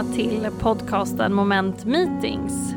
Välkomna 0.00 0.16
till 0.16 0.50
podcasten 0.60 1.34
Moment 1.34 1.84
Meetings. 1.84 2.74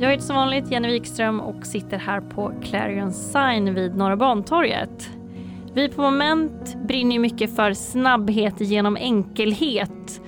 Jag 0.00 0.10
heter 0.10 0.24
som 0.24 0.36
vanligt 0.36 0.70
Jenny 0.70 0.88
Wikström 0.88 1.40
och 1.40 1.66
sitter 1.66 1.98
här 1.98 2.20
på 2.20 2.52
Clarion 2.62 3.12
Sign 3.12 3.74
vid 3.74 3.96
Norra 3.96 4.16
Bantorget. 4.16 5.10
Vi 5.74 5.88
på 5.88 6.02
Moment 6.02 6.76
brinner 6.86 7.18
mycket 7.18 7.56
för 7.56 7.72
snabbhet 7.72 8.54
genom 8.60 8.96
enkelhet 8.96 10.20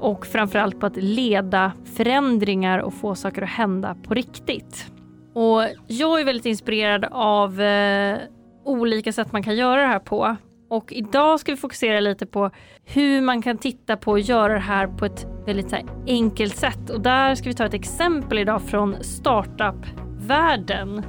och 0.00 0.26
framförallt 0.26 0.80
på 0.80 0.86
att 0.86 0.96
leda 0.96 1.72
förändringar 1.94 2.78
och 2.78 2.94
få 2.94 3.14
saker 3.14 3.42
att 3.42 3.48
hända 3.48 3.96
på 4.02 4.14
riktigt. 4.14 4.92
Och 5.34 5.62
jag 5.86 6.20
är 6.20 6.24
väldigt 6.24 6.46
inspirerad 6.46 7.04
av 7.10 7.60
eh, 7.60 8.18
olika 8.64 9.12
sätt 9.12 9.32
man 9.32 9.42
kan 9.42 9.56
göra 9.56 9.80
det 9.80 9.88
här 9.88 9.98
på. 9.98 10.36
Och 10.72 10.92
idag 10.92 11.40
ska 11.40 11.52
vi 11.52 11.56
fokusera 11.56 12.00
lite 12.00 12.26
på 12.26 12.50
hur 12.84 13.20
man 13.20 13.42
kan 13.42 13.58
titta 13.58 13.96
på 13.96 14.10
och 14.10 14.20
göra 14.20 14.52
det 14.52 14.58
här 14.58 14.86
på 14.86 15.04
ett 15.04 15.26
väldigt 15.46 15.70
så 15.70 15.76
enkelt 16.06 16.56
sätt. 16.56 16.90
Och 16.90 17.00
där 17.00 17.34
ska 17.34 17.48
vi 17.48 17.54
ta 17.54 17.64
ett 17.64 17.74
exempel 17.74 18.38
idag 18.38 18.62
från 18.62 19.02
startup-världen. 19.02 21.02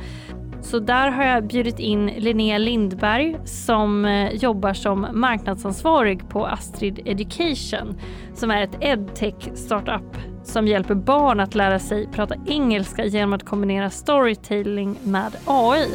Så 0.62 0.80
där 0.80 1.10
har 1.10 1.24
jag 1.24 1.48
bjudit 1.48 1.80
in 1.80 2.08
Linnea 2.08 2.58
Lindberg 2.58 3.38
som 3.46 4.06
eh, 4.06 4.34
jobbar 4.34 4.74
som 4.74 5.08
marknadsansvarig 5.14 6.30
på 6.30 6.46
Astrid 6.46 7.00
Education 7.06 8.00
som 8.34 8.52
är 8.52 8.64
ett 8.64 8.78
edtech 8.80 9.56
startup 9.56 10.18
som 10.44 10.68
hjälper 10.68 10.96
barn 10.96 11.40
att 11.40 11.56
lära 11.56 11.80
sig 11.80 12.08
prata 12.08 12.36
engelska 12.46 13.06
genom 13.06 13.34
att 13.34 13.46
kombinera 13.46 13.90
storytelling 13.90 14.96
med 15.04 15.36
AI. 15.46 15.88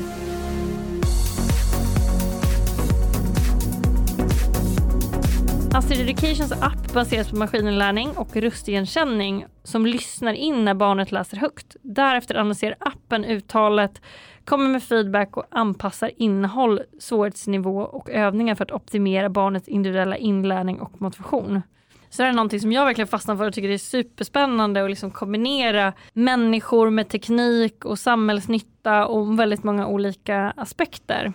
Astrid 5.78 6.00
Educations 6.00 6.52
app 6.52 6.92
baseras 6.94 7.30
på 7.30 7.36
maskininlärning 7.36 8.10
och 8.16 8.36
röstigenkänning 8.36 9.46
som 9.62 9.86
lyssnar 9.86 10.32
in 10.32 10.64
när 10.64 10.74
barnet 10.74 11.12
läser 11.12 11.36
högt. 11.36 11.76
Därefter 11.82 12.34
analyserar 12.34 12.76
appen 12.80 13.24
uttalet, 13.24 14.02
kommer 14.44 14.68
med 14.68 14.82
feedback 14.82 15.36
och 15.36 15.44
anpassar 15.50 16.10
innehåll, 16.16 16.80
svårighetsnivå 16.98 17.80
och 17.80 18.10
övningar 18.10 18.54
för 18.54 18.64
att 18.64 18.72
optimera 18.72 19.28
barnets 19.28 19.68
individuella 19.68 20.16
inlärning 20.16 20.80
och 20.80 21.00
motivation. 21.00 21.62
Så 22.10 22.22
det 22.22 22.28
är 22.28 22.32
någonting 22.32 22.60
som 22.60 22.72
jag 22.72 22.84
verkligen 22.84 23.08
fastnar 23.08 23.36
för 23.36 23.46
och 23.46 23.54
tycker 23.54 23.68
det 23.68 23.74
är 23.74 23.78
superspännande 23.78 24.84
att 24.84 24.90
liksom 24.90 25.10
kombinera 25.10 25.92
människor 26.12 26.90
med 26.90 27.08
teknik 27.08 27.84
och 27.84 27.98
samhällsnytta 27.98 29.06
och 29.06 29.38
väldigt 29.38 29.64
många 29.64 29.86
olika 29.86 30.52
aspekter. 30.56 31.32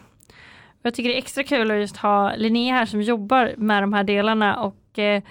Jag 0.86 0.94
tycker 0.94 1.09
det 1.09 1.16
är 1.16 1.17
extra 1.17 1.44
kul 1.44 1.72
att 1.72 1.78
just 1.78 1.98
ha 1.98 2.36
Linnea 2.36 2.73
här 2.73 2.86
som 2.86 3.02
jobbar 3.02 3.53
med 3.58 3.84
de 3.84 3.94
här 3.94 4.03
delarna 4.03 4.59
och 4.59 5.00
eh, 5.00 5.22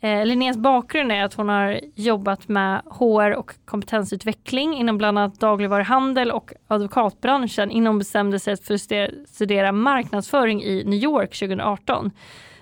eh 0.00 0.26
Linneas 0.26 0.56
bakgrund 0.56 1.12
är 1.12 1.24
att 1.24 1.34
hon 1.34 1.48
har 1.48 1.80
jobbat 1.94 2.48
med 2.48 2.82
HR 2.90 3.34
och 3.34 3.52
kompetensutveckling 3.64 4.74
inom 4.74 4.98
bland 4.98 5.18
annat 5.18 5.40
dagligvaruhandel 5.40 6.30
och 6.30 6.52
advokatbranschen 6.68 7.70
innan 7.70 7.86
hon 7.86 7.98
bestämde 7.98 8.38
sig 8.38 8.56
för 8.56 8.74
att 8.74 9.28
studera 9.28 9.72
marknadsföring 9.72 10.62
i 10.62 10.84
New 10.84 10.98
York 10.98 11.38
2018. 11.38 12.10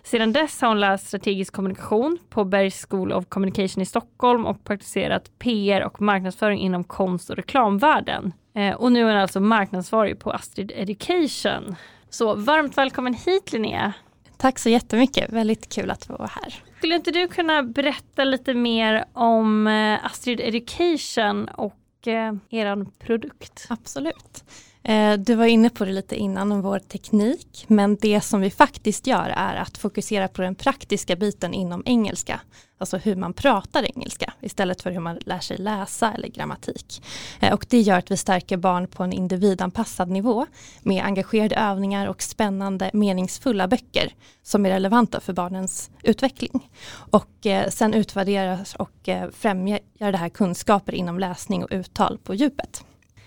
Sedan 0.03 0.33
dess 0.33 0.61
har 0.61 0.69
hon 0.69 0.81
läst 0.81 1.07
strategisk 1.07 1.53
kommunikation 1.53 2.19
på 2.31 2.45
Bergs 2.45 2.87
School 2.91 3.13
of 3.13 3.25
Communication 3.29 3.83
i 3.83 3.87
Stockholm 3.87 4.47
och 4.47 4.65
praktiserat 4.65 5.39
PR 5.39 5.81
och 5.81 6.01
marknadsföring 6.01 6.61
inom 6.61 6.85
konst 6.85 7.31
och 7.31 7.37
reklamvärlden. 7.37 8.33
Eh, 8.55 8.75
och 8.75 8.93
nu 8.93 9.01
är 9.01 9.05
hon 9.05 9.17
alltså 9.17 9.41
marknadsvarig 9.41 10.19
på 10.19 10.31
Astrid 10.31 10.73
Education. 10.75 11.77
Så 12.15 12.35
varmt 12.35 12.79
välkommen 12.79 13.15
hit 13.15 13.53
Linnea. 13.53 13.93
Tack 14.37 14.59
så 14.59 14.69
jättemycket, 14.69 15.33
väldigt 15.33 15.75
kul 15.75 15.91
att 15.91 16.09
vara 16.09 16.27
här. 16.27 16.63
Skulle 16.79 16.95
inte 16.95 17.11
du 17.11 17.29
kunna 17.29 17.63
berätta 17.63 18.25
lite 18.25 18.55
mer 18.55 19.05
om 19.13 19.67
eh, 19.67 20.05
Astrid 20.05 20.41
Education 20.41 21.49
och 21.49 22.09
eh, 22.09 22.35
er 22.51 22.87
produkt? 22.99 23.67
Absolut. 23.69 24.45
Eh, 24.85 25.19
du 25.19 25.35
var 25.35 25.47
inne 25.47 25.71
på 25.71 25.85
det 25.85 25.93
lite 25.93 26.17
innan 26.17 26.53
om 26.53 26.63
vår 26.63 26.79
teknik, 26.79 27.65
men 27.69 27.97
det 27.97 28.21
som 28.21 28.41
vi 28.41 28.51
faktiskt 28.51 29.07
gör 29.07 29.29
är 29.37 29.55
att 29.55 29.79
fokusera 29.79 30.29
på 30.29 30.43
den 30.43 30.55
praktiska 30.55 31.17
biten 31.17 31.55
inom 31.55 31.83
engelska. 31.87 32.41
Alltså 32.79 32.97
hur 32.97 33.17
man 33.17 33.33
pratar 33.33 33.87
engelska 33.97 34.33
istället 34.41 34.83
för 34.83 34.91
hur 34.91 35.01
man 35.01 35.19
lär 35.27 35.39
sig 35.39 35.57
läsa 35.57 36.13
eller 36.13 36.29
grammatik. 36.29 37.03
Eh, 37.41 37.53
och 37.55 37.67
det 37.69 37.81
gör 37.81 37.99
att 37.99 38.11
vi 38.11 38.17
stärker 38.17 38.57
barn 38.57 38.87
på 38.87 39.03
en 39.03 39.13
individanpassad 39.13 40.11
nivå 40.11 40.47
med 40.83 41.05
engagerade 41.05 41.57
övningar 41.57 42.07
och 42.07 42.23
spännande 42.23 42.91
meningsfulla 42.93 43.69
böcker 43.69 44.13
som 44.43 44.67
är 44.67 44.71
relevanta 44.71 45.21
för 45.21 45.33
barnens 45.33 45.91
utveckling. 46.03 46.71
Och 46.95 47.47
eh, 47.47 47.71
sen 47.71 47.95
utvärderas 47.95 48.75
och 48.75 49.09
främjar 49.33 49.81
det 49.99 50.17
här 50.17 50.29
kunskaper 50.29 50.95
inom 50.95 51.19
läsning 51.19 51.65
och 51.65 51.71
uttal 51.73 52.19
på 52.19 52.35
djupet. 52.35 52.85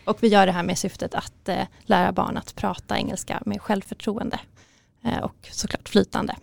Och 0.07 0.23
vi 0.23 0.28
gör 0.28 0.45
det 0.45 0.51
här 0.51 0.63
med 0.63 0.78
syftet 0.78 1.16
att 1.16 1.50
eh, 1.50 1.68
lära 1.81 2.12
barn 2.12 2.38
att 2.38 2.56
prata 2.56 2.97
engelska 2.97 3.41
med 3.45 3.62
självförtroende 3.62 4.40
eh, 5.03 5.18
och 5.18 5.35
såklart 5.51 5.90
flytande. 5.90 6.35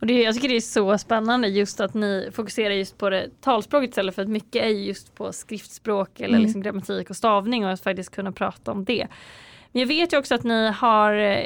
Och 0.00 0.06
det, 0.06 0.22
jag 0.22 0.34
tycker 0.34 0.48
det 0.48 0.56
är 0.56 0.60
så 0.60 0.98
spännande 0.98 1.48
just 1.48 1.80
att 1.80 1.94
ni 1.94 2.30
fokuserar 2.32 2.74
just 2.74 2.98
på 2.98 3.10
det 3.10 3.28
talspråket 3.40 3.90
istället 3.90 4.14
för 4.14 4.22
att 4.22 4.28
mycket 4.28 4.62
är 4.62 4.68
just 4.68 5.14
på 5.14 5.32
skriftspråk 5.32 6.20
eller 6.20 6.34
mm. 6.34 6.42
liksom 6.42 6.62
grammatik 6.62 7.10
och 7.10 7.16
stavning 7.16 7.64
och 7.64 7.72
att 7.72 7.80
faktiskt 7.80 8.10
kunna 8.10 8.32
prata 8.32 8.72
om 8.72 8.84
det. 8.84 9.06
Men 9.72 9.80
jag 9.80 9.86
vet 9.86 10.12
ju 10.12 10.18
också 10.18 10.34
att 10.34 10.44
ni 10.44 10.70
har 10.70 11.14
eh, 11.14 11.44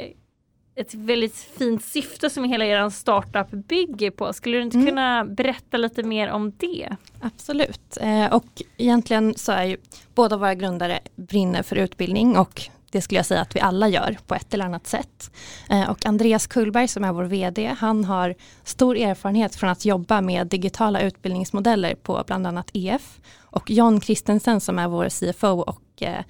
ett 0.79 0.93
väldigt 0.93 1.35
fint 1.35 1.83
syfte 1.83 2.29
som 2.29 2.43
hela 2.43 2.65
er 2.65 2.89
startup 2.89 3.51
bygger 3.51 4.11
på. 4.11 4.33
Skulle 4.33 4.57
du 4.57 4.63
inte 4.63 4.77
mm. 4.77 4.87
kunna 4.87 5.25
berätta 5.25 5.77
lite 5.77 6.03
mer 6.03 6.29
om 6.29 6.53
det? 6.57 6.95
Absolut, 7.21 7.97
eh, 8.01 8.33
och 8.33 8.61
egentligen 8.77 9.33
så 9.37 9.51
är 9.51 9.63
ju 9.63 9.77
båda 10.15 10.37
våra 10.37 10.55
grundare 10.55 10.99
brinner 11.15 11.63
för 11.63 11.75
utbildning 11.75 12.37
och 12.37 12.69
det 12.91 13.01
skulle 13.01 13.19
jag 13.19 13.25
säga 13.25 13.41
att 13.41 13.55
vi 13.55 13.59
alla 13.59 13.87
gör 13.87 14.17
på 14.27 14.35
ett 14.35 14.53
eller 14.53 14.65
annat 14.65 14.87
sätt. 14.87 15.31
Eh, 15.69 15.89
och 15.89 16.05
Andreas 16.05 16.47
Kullberg 16.47 16.87
som 16.87 17.03
är 17.03 17.11
vår 17.11 17.23
VD, 17.23 17.75
han 17.79 18.05
har 18.05 18.35
stor 18.63 18.97
erfarenhet 18.97 19.55
från 19.55 19.69
att 19.69 19.85
jobba 19.85 20.21
med 20.21 20.47
digitala 20.47 21.01
utbildningsmodeller 21.01 21.95
på 21.95 22.23
bland 22.27 22.47
annat 22.47 22.69
EF. 22.73 23.19
Och 23.39 23.71
John 23.71 24.01
Christensen 24.01 24.61
som 24.61 24.79
är 24.79 24.87
vår 24.87 25.09
CFO 25.09 25.59
och 25.61 26.01
eh, 26.01 26.23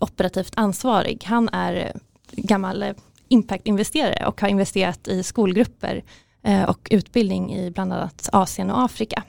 operativt 0.00 0.52
ansvarig, 0.56 1.24
han 1.26 1.48
är 1.48 1.92
gammal 2.32 2.94
impactinvesterare 3.30 4.26
och 4.26 4.40
har 4.40 4.48
investerat 4.48 5.08
i 5.08 5.22
skolgrupper 5.22 6.04
eh, 6.42 6.62
och 6.62 6.88
utbildning 6.90 7.54
i 7.54 7.70
bland 7.70 7.92
annat 7.92 8.28
Asien 8.32 8.70
och 8.70 8.82
Afrika. 8.82 9.22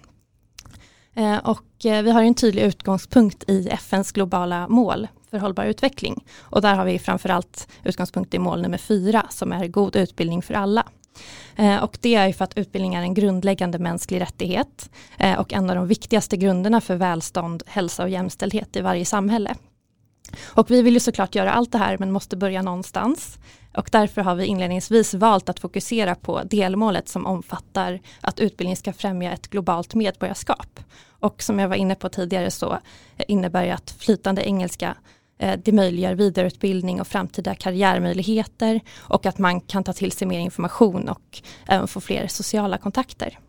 Eh, 1.13 1.37
och 1.37 1.85
eh, 1.85 2.03
vi 2.03 2.11
har 2.11 2.23
en 2.23 2.35
tydlig 2.35 2.63
utgångspunkt 2.63 3.49
i 3.49 3.69
FNs 3.69 4.11
globala 4.11 4.67
mål 4.67 5.07
för 5.31 5.37
hållbar 5.37 5.65
utveckling. 5.65 6.23
Och 6.39 6.61
där 6.61 6.75
har 6.75 6.85
vi 6.85 6.99
framförallt 6.99 7.67
utgångspunkt 7.83 8.33
i 8.33 8.39
mål 8.39 8.61
nummer 8.61 8.77
fyra 8.77 9.25
som 9.29 9.51
är 9.51 9.67
god 9.67 9.95
utbildning 9.95 10.41
för 10.41 10.53
alla. 10.53 10.85
Och 11.81 11.97
det 12.01 12.15
är 12.15 12.33
för 12.33 12.43
att 12.43 12.57
utbildning 12.57 12.93
är 12.95 13.01
en 13.01 13.13
grundläggande 13.13 13.79
mänsklig 13.79 14.21
rättighet 14.21 14.89
och 15.37 15.53
en 15.53 15.69
av 15.69 15.75
de 15.75 15.87
viktigaste 15.87 16.37
grunderna 16.37 16.81
för 16.81 16.95
välstånd, 16.95 17.63
hälsa 17.65 18.03
och 18.03 18.09
jämställdhet 18.09 18.75
i 18.75 18.81
varje 18.81 19.05
samhälle. 19.05 19.55
Och 20.41 20.71
vi 20.71 20.81
vill 20.81 20.93
ju 20.93 20.99
såklart 20.99 21.35
göra 21.35 21.51
allt 21.51 21.71
det 21.71 21.77
här 21.77 21.97
men 21.97 22.11
måste 22.11 22.37
börja 22.37 22.61
någonstans. 22.61 23.39
Och 23.73 23.89
därför 23.91 24.21
har 24.21 24.35
vi 24.35 24.45
inledningsvis 24.45 25.13
valt 25.13 25.49
att 25.49 25.59
fokusera 25.59 26.15
på 26.15 26.43
delmålet 26.43 27.09
som 27.09 27.25
omfattar 27.25 27.99
att 28.21 28.39
utbildning 28.39 28.77
ska 28.77 28.93
främja 28.93 29.31
ett 29.31 29.47
globalt 29.47 29.93
medborgarskap. 29.93 30.79
Och 31.09 31.43
som 31.43 31.59
jag 31.59 31.69
var 31.69 31.75
inne 31.75 31.95
på 31.95 32.09
tidigare 32.09 32.51
så 32.51 32.77
innebär 33.27 33.65
det 33.65 33.73
att 33.73 33.91
flytande 33.91 34.47
engelska 34.47 34.95
eh, 35.39 35.59
det 35.63 35.71
möjliggör 35.71 36.15
vidareutbildning 36.15 37.01
och 37.01 37.07
framtida 37.07 37.55
karriärmöjligheter 37.55 38.81
och 38.99 39.25
att 39.25 39.37
man 39.37 39.61
kan 39.61 39.83
ta 39.83 39.93
till 39.93 40.11
sig 40.11 40.27
mer 40.27 40.39
information 40.39 41.09
och 41.09 41.41
även 41.67 41.87
få 41.87 42.01
fler 42.01 42.27
sociala 42.27 42.77
kontakter. 42.77 43.39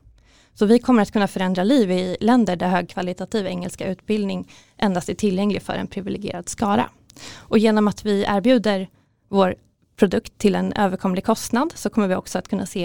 Så 0.55 0.67
vi 0.67 0.79
kommer 0.79 1.03
att 1.03 1.13
kunna 1.13 1.29
förändra 1.29 1.65
liv 1.65 1.91
i 1.91 2.17
länder 2.21 2.57
där 2.57 2.69
högkvalitativ 2.69 3.47
engelska 3.47 3.89
utbildning 3.89 4.51
endast 4.77 5.09
är 5.09 5.15
tillgänglig 5.15 5.63
för 5.63 5.73
en 5.73 5.87
privilegierad 5.87 6.49
skara. 6.49 6.89
Och 7.37 7.59
genom 7.59 7.89
att 7.89 8.05
vi 8.05 8.25
erbjuder 8.29 8.89
vår 9.29 9.55
produkt 9.97 10.39
till 10.39 10.55
en 10.55 10.73
överkomlig 10.73 11.25
kostnad 11.25 11.73
så 11.75 11.91
kommer 11.91 12.09
vi 12.09 12.15
också 12.15 12.39
att 12.39 12.49
kunna 12.49 12.67
se 12.67 12.85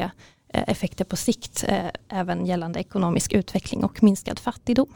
eh, 0.54 0.64
effekter 0.68 1.06
på 1.06 1.16
sikt 1.16 1.66
eh, 1.68 1.90
även 2.10 2.46
gällande 2.46 2.80
ekonomisk 2.80 3.34
utveckling 3.34 3.84
och 3.84 4.04
minskad 4.04 4.40
fattigdom. 4.40 4.94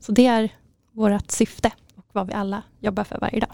Så 0.00 0.12
det 0.12 0.26
är 0.26 0.48
vårt 0.92 1.30
syfte 1.30 1.70
och 1.94 2.06
vad 2.12 2.26
vi 2.26 2.32
alla 2.32 2.62
jobbar 2.80 3.04
för 3.04 3.18
varje 3.20 3.40
dag. 3.40 3.50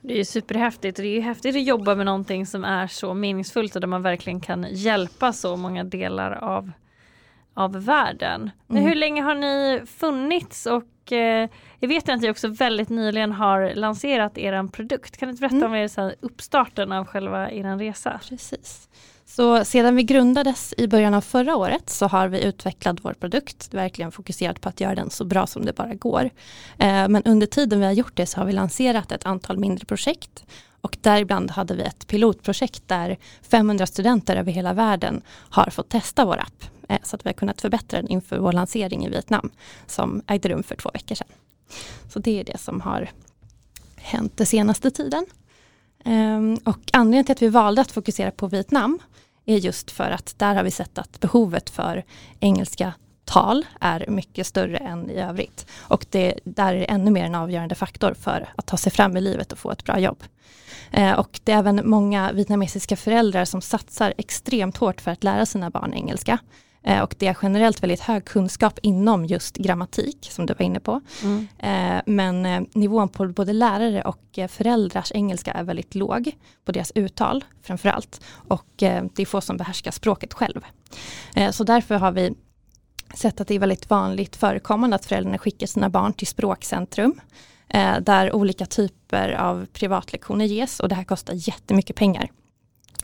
Det 0.00 0.20
är 0.20 0.24
superhäftigt 0.24 0.98
och 0.98 1.02
det 1.02 1.16
är 1.16 1.20
häftigt 1.20 1.56
att 1.56 1.64
jobba 1.64 1.94
med 1.94 2.06
någonting 2.06 2.46
som 2.46 2.64
är 2.64 2.86
så 2.86 3.14
meningsfullt 3.14 3.74
och 3.74 3.80
där 3.80 3.88
man 3.88 4.02
verkligen 4.02 4.40
kan 4.40 4.66
hjälpa 4.70 5.32
så 5.32 5.56
många 5.56 5.84
delar 5.84 6.32
av, 6.32 6.72
av 7.54 7.84
världen. 7.84 8.50
Men 8.66 8.76
mm. 8.76 8.88
hur 8.88 8.94
länge 8.94 9.22
har 9.22 9.34
ni 9.34 9.82
funnits 9.86 10.66
och 10.66 10.84
eh, 11.12 11.48
jag 11.78 11.88
vet 11.88 12.08
att 12.08 12.20
ni 12.20 12.30
också 12.30 12.48
väldigt 12.48 12.88
nyligen 12.88 13.32
har 13.32 13.74
lanserat 13.74 14.38
er 14.38 14.68
produkt. 14.68 15.16
Kan 15.16 15.28
du 15.28 15.34
berätta 15.34 15.56
mm. 15.56 15.70
om 15.70 15.74
er, 15.74 15.88
så 15.88 16.00
här, 16.00 16.14
uppstarten 16.20 16.92
av 16.92 17.06
själva 17.06 17.50
er 17.50 17.78
resa? 17.78 18.20
Precis. 18.28 18.88
Så 19.24 19.64
sedan 19.64 19.96
vi 19.96 20.02
grundades 20.02 20.74
i 20.76 20.88
början 20.88 21.14
av 21.14 21.20
förra 21.20 21.56
året 21.56 21.90
så 21.90 22.06
har 22.06 22.28
vi 22.28 22.44
utvecklat 22.44 22.96
vår 23.02 23.12
produkt, 23.12 23.74
verkligen 23.74 24.12
fokuserat 24.12 24.60
på 24.60 24.68
att 24.68 24.80
göra 24.80 24.94
den 24.94 25.10
så 25.10 25.24
bra 25.24 25.46
som 25.46 25.64
det 25.64 25.72
bara 25.72 25.94
går. 25.94 26.30
Eh, 26.78 27.08
men 27.08 27.22
under 27.24 27.46
tiden 27.46 27.80
vi 27.80 27.86
har 27.86 27.92
gjort 27.92 28.16
det 28.16 28.26
så 28.26 28.40
har 28.40 28.46
vi 28.46 28.52
lanserat 28.52 29.12
ett 29.12 29.26
antal 29.26 29.58
mindre 29.58 29.86
projekt 29.86 30.44
och 30.80 30.96
däribland 31.00 31.50
hade 31.50 31.74
vi 31.74 31.82
ett 31.82 32.06
pilotprojekt 32.06 32.88
där 32.88 33.16
500 33.50 33.86
studenter 33.86 34.36
över 34.36 34.52
hela 34.52 34.72
världen 34.72 35.22
har 35.50 35.70
fått 35.70 35.88
testa 35.88 36.24
vår 36.24 36.38
app. 36.38 36.71
Eh, 36.92 36.98
så 37.02 37.16
att 37.16 37.26
vi 37.26 37.28
har 37.28 37.34
kunnat 37.34 37.60
förbättra 37.60 38.02
den 38.02 38.10
inför 38.10 38.38
vår 38.38 38.52
lansering 38.52 39.06
i 39.06 39.08
Vietnam 39.08 39.50
som 39.86 40.22
ägde 40.26 40.48
rum 40.48 40.62
för 40.62 40.76
två 40.76 40.90
veckor 40.94 41.14
sedan. 41.14 41.28
Så 42.12 42.18
det 42.18 42.40
är 42.40 42.44
det 42.44 42.58
som 42.58 42.80
har 42.80 43.10
hänt 43.96 44.36
den 44.36 44.46
senaste 44.46 44.90
tiden. 44.90 45.26
Ehm, 46.04 46.58
och 46.64 46.90
anledningen 46.92 47.24
till 47.24 47.32
att 47.32 47.42
vi 47.42 47.48
valde 47.48 47.80
att 47.80 47.90
fokusera 47.90 48.30
på 48.30 48.46
Vietnam 48.46 48.98
är 49.44 49.56
just 49.56 49.90
för 49.90 50.10
att 50.10 50.34
där 50.38 50.54
har 50.54 50.62
vi 50.62 50.70
sett 50.70 50.98
att 50.98 51.20
behovet 51.20 51.70
för 51.70 52.04
engelska 52.40 52.92
tal 53.24 53.66
är 53.80 54.06
mycket 54.08 54.46
större 54.46 54.76
än 54.76 55.10
i 55.10 55.14
övrigt. 55.14 55.66
Och 55.78 56.06
det 56.10 56.38
där 56.44 56.74
är 56.74 56.78
det 56.78 56.84
ännu 56.84 57.10
mer 57.10 57.24
en 57.24 57.34
avgörande 57.34 57.74
faktor 57.74 58.14
för 58.14 58.48
att 58.56 58.66
ta 58.66 58.76
sig 58.76 58.92
fram 58.92 59.16
i 59.16 59.20
livet 59.20 59.52
och 59.52 59.58
få 59.58 59.70
ett 59.70 59.84
bra 59.84 59.98
jobb. 59.98 60.22
Eh, 60.90 61.12
och 61.12 61.40
det 61.44 61.52
är 61.52 61.58
även 61.58 61.80
många 61.84 62.32
vietnamesiska 62.32 62.96
föräldrar 62.96 63.44
som 63.44 63.60
satsar 63.60 64.14
extremt 64.18 64.76
hårt 64.76 65.00
för 65.00 65.10
att 65.10 65.24
lära 65.24 65.46
sina 65.46 65.70
barn 65.70 65.94
engelska. 65.94 66.38
Eh, 66.84 67.02
och 67.02 67.14
det 67.18 67.26
är 67.26 67.36
generellt 67.42 67.82
väldigt 67.82 68.00
hög 68.00 68.24
kunskap 68.24 68.78
inom 68.82 69.26
just 69.26 69.56
grammatik 69.56 70.28
som 70.30 70.46
du 70.46 70.54
var 70.54 70.64
inne 70.64 70.80
på. 70.80 71.00
Mm. 71.22 71.48
Eh, 71.58 72.02
men 72.06 72.46
eh, 72.46 72.62
nivån 72.74 73.08
på 73.08 73.26
både 73.28 73.52
lärare 73.52 74.02
och 74.02 74.38
föräldrars 74.48 75.12
engelska 75.12 75.52
är 75.52 75.64
väldigt 75.64 75.94
låg 75.94 76.32
på 76.64 76.72
deras 76.72 76.92
uttal 76.94 77.44
framförallt. 77.62 78.20
Och 78.48 78.66
det 78.76 79.18
är 79.18 79.26
få 79.26 79.40
som 79.40 79.56
behärskar 79.56 79.90
språket 79.90 80.34
själv. 80.34 80.60
Så 81.50 81.64
därför 81.64 81.94
har 81.94 82.12
vi 82.12 82.34
sett 83.14 83.40
att 83.40 83.48
det 83.48 83.54
är 83.54 83.58
väldigt 83.58 83.90
vanligt 83.90 84.36
förekommande 84.36 84.96
att 84.96 85.06
föräldrarna 85.06 85.38
skickar 85.38 85.66
sina 85.66 85.90
barn 85.90 86.12
till 86.12 86.26
språkcentrum 86.26 87.20
där 88.00 88.34
olika 88.34 88.66
typer 88.66 89.32
av 89.32 89.66
privatlektioner 89.72 90.44
ges 90.44 90.80
och 90.80 90.88
det 90.88 90.94
här 90.94 91.04
kostar 91.04 91.34
jättemycket 91.48 91.96
pengar. 91.96 92.30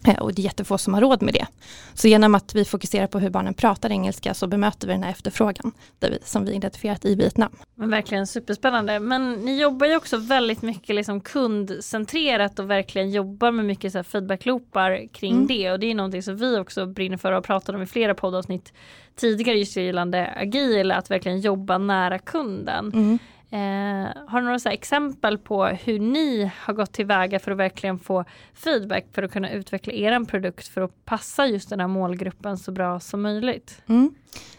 Eh, 0.06 0.18
och 0.18 0.34
det 0.34 0.42
är 0.42 0.44
jättefå 0.44 0.78
som 0.78 0.94
har 0.94 1.00
råd 1.00 1.22
med 1.22 1.34
det. 1.34 1.46
Så 1.94 2.08
genom 2.08 2.34
att 2.34 2.54
vi 2.54 2.64
fokuserar 2.64 3.06
på 3.06 3.18
hur 3.18 3.30
barnen 3.30 3.54
pratar 3.54 3.90
engelska 3.90 4.34
så 4.34 4.46
bemöter 4.46 4.86
vi 4.86 4.92
den 4.92 5.02
här 5.02 5.10
efterfrågan 5.10 5.72
vi, 6.00 6.18
som 6.24 6.44
vi 6.44 6.54
identifierat 6.54 7.04
i 7.04 7.14
Vietnam. 7.14 7.50
Men 7.74 7.90
verkligen 7.90 8.26
superspännande. 8.26 9.00
Men 9.00 9.32
ni 9.32 9.60
jobbar 9.60 9.86
ju 9.86 9.96
också 9.96 10.16
väldigt 10.16 10.62
mycket 10.62 10.96
liksom 10.96 11.20
kundcentrerat 11.20 12.58
och 12.58 12.70
verkligen 12.70 13.10
jobbar 13.10 13.50
med 13.50 13.64
mycket 13.64 13.92
så 13.92 14.02
feedbackloopar 14.02 15.08
kring 15.12 15.32
mm. 15.32 15.46
det. 15.46 15.72
Och 15.72 15.80
det 15.80 15.90
är 15.90 15.94
någonting 15.94 16.22
som 16.22 16.36
vi 16.36 16.58
också 16.58 16.86
brinner 16.86 17.16
för 17.16 17.28
och 17.28 17.34
har 17.34 17.42
pratat 17.42 17.74
om 17.74 17.82
i 17.82 17.86
flera 17.86 18.14
poddavsnitt 18.14 18.72
tidigare 19.16 19.58
just 19.58 19.76
gällande 19.76 20.32
agil, 20.36 20.92
att 20.92 21.10
verkligen 21.10 21.40
jobba 21.40 21.78
nära 21.78 22.18
kunden. 22.18 22.92
Mm. 22.94 23.18
Eh, 23.50 24.08
har 24.26 24.40
du 24.40 24.44
några 24.44 24.58
så 24.58 24.68
exempel 24.68 25.38
på 25.38 25.66
hur 25.66 25.98
ni 25.98 26.50
har 26.60 26.74
gått 26.74 26.92
tillväga 26.92 27.38
för 27.38 27.50
att 27.50 27.58
verkligen 27.58 27.98
få 27.98 28.24
feedback 28.54 29.04
för 29.12 29.22
att 29.22 29.32
kunna 29.32 29.50
utveckla 29.50 29.92
er 29.92 30.24
produkt 30.24 30.68
för 30.68 30.80
att 30.80 31.04
passa 31.04 31.46
just 31.46 31.70
den 31.70 31.80
här 31.80 31.88
målgruppen 31.88 32.58
så 32.58 32.72
bra 32.72 33.00
som 33.00 33.22
möjligt? 33.22 33.82
Mm. 33.86 34.14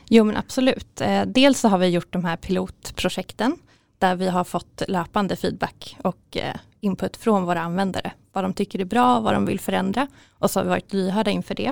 Jo 0.07 0.23
men 0.23 0.37
absolut. 0.37 1.01
Eh, 1.01 1.21
dels 1.25 1.59
så 1.59 1.67
har 1.67 1.77
vi 1.77 1.87
gjort 1.87 2.13
de 2.13 2.25
här 2.25 2.37
pilotprojekten 2.37 3.57
där 3.97 4.15
vi 4.15 4.27
har 4.27 4.43
fått 4.43 4.81
löpande 4.87 5.35
feedback 5.35 5.97
och 6.03 6.37
eh, 6.37 6.55
input 6.79 7.17
från 7.17 7.45
våra 7.45 7.61
användare. 7.61 8.11
Vad 8.31 8.43
de 8.43 8.53
tycker 8.53 8.79
är 8.79 8.85
bra, 8.85 9.19
vad 9.19 9.33
de 9.33 9.45
vill 9.45 9.59
förändra 9.59 10.07
och 10.39 10.51
så 10.51 10.59
har 10.59 10.63
vi 10.63 10.69
varit 10.69 10.93
lyhörda 10.93 11.31
inför 11.31 11.55
det. 11.55 11.71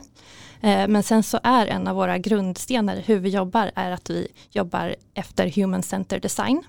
Eh, 0.61 0.87
men 0.87 1.03
sen 1.03 1.23
så 1.23 1.39
är 1.43 1.67
en 1.67 1.87
av 1.87 1.95
våra 1.95 2.17
grundstenar 2.17 2.95
hur 3.05 3.19
vi 3.19 3.29
jobbar 3.29 3.71
är 3.75 3.91
att 3.91 4.09
vi 4.09 4.27
jobbar 4.51 4.95
efter 5.13 5.51
Human 5.55 5.83
Center 5.83 6.19
Design 6.19 6.63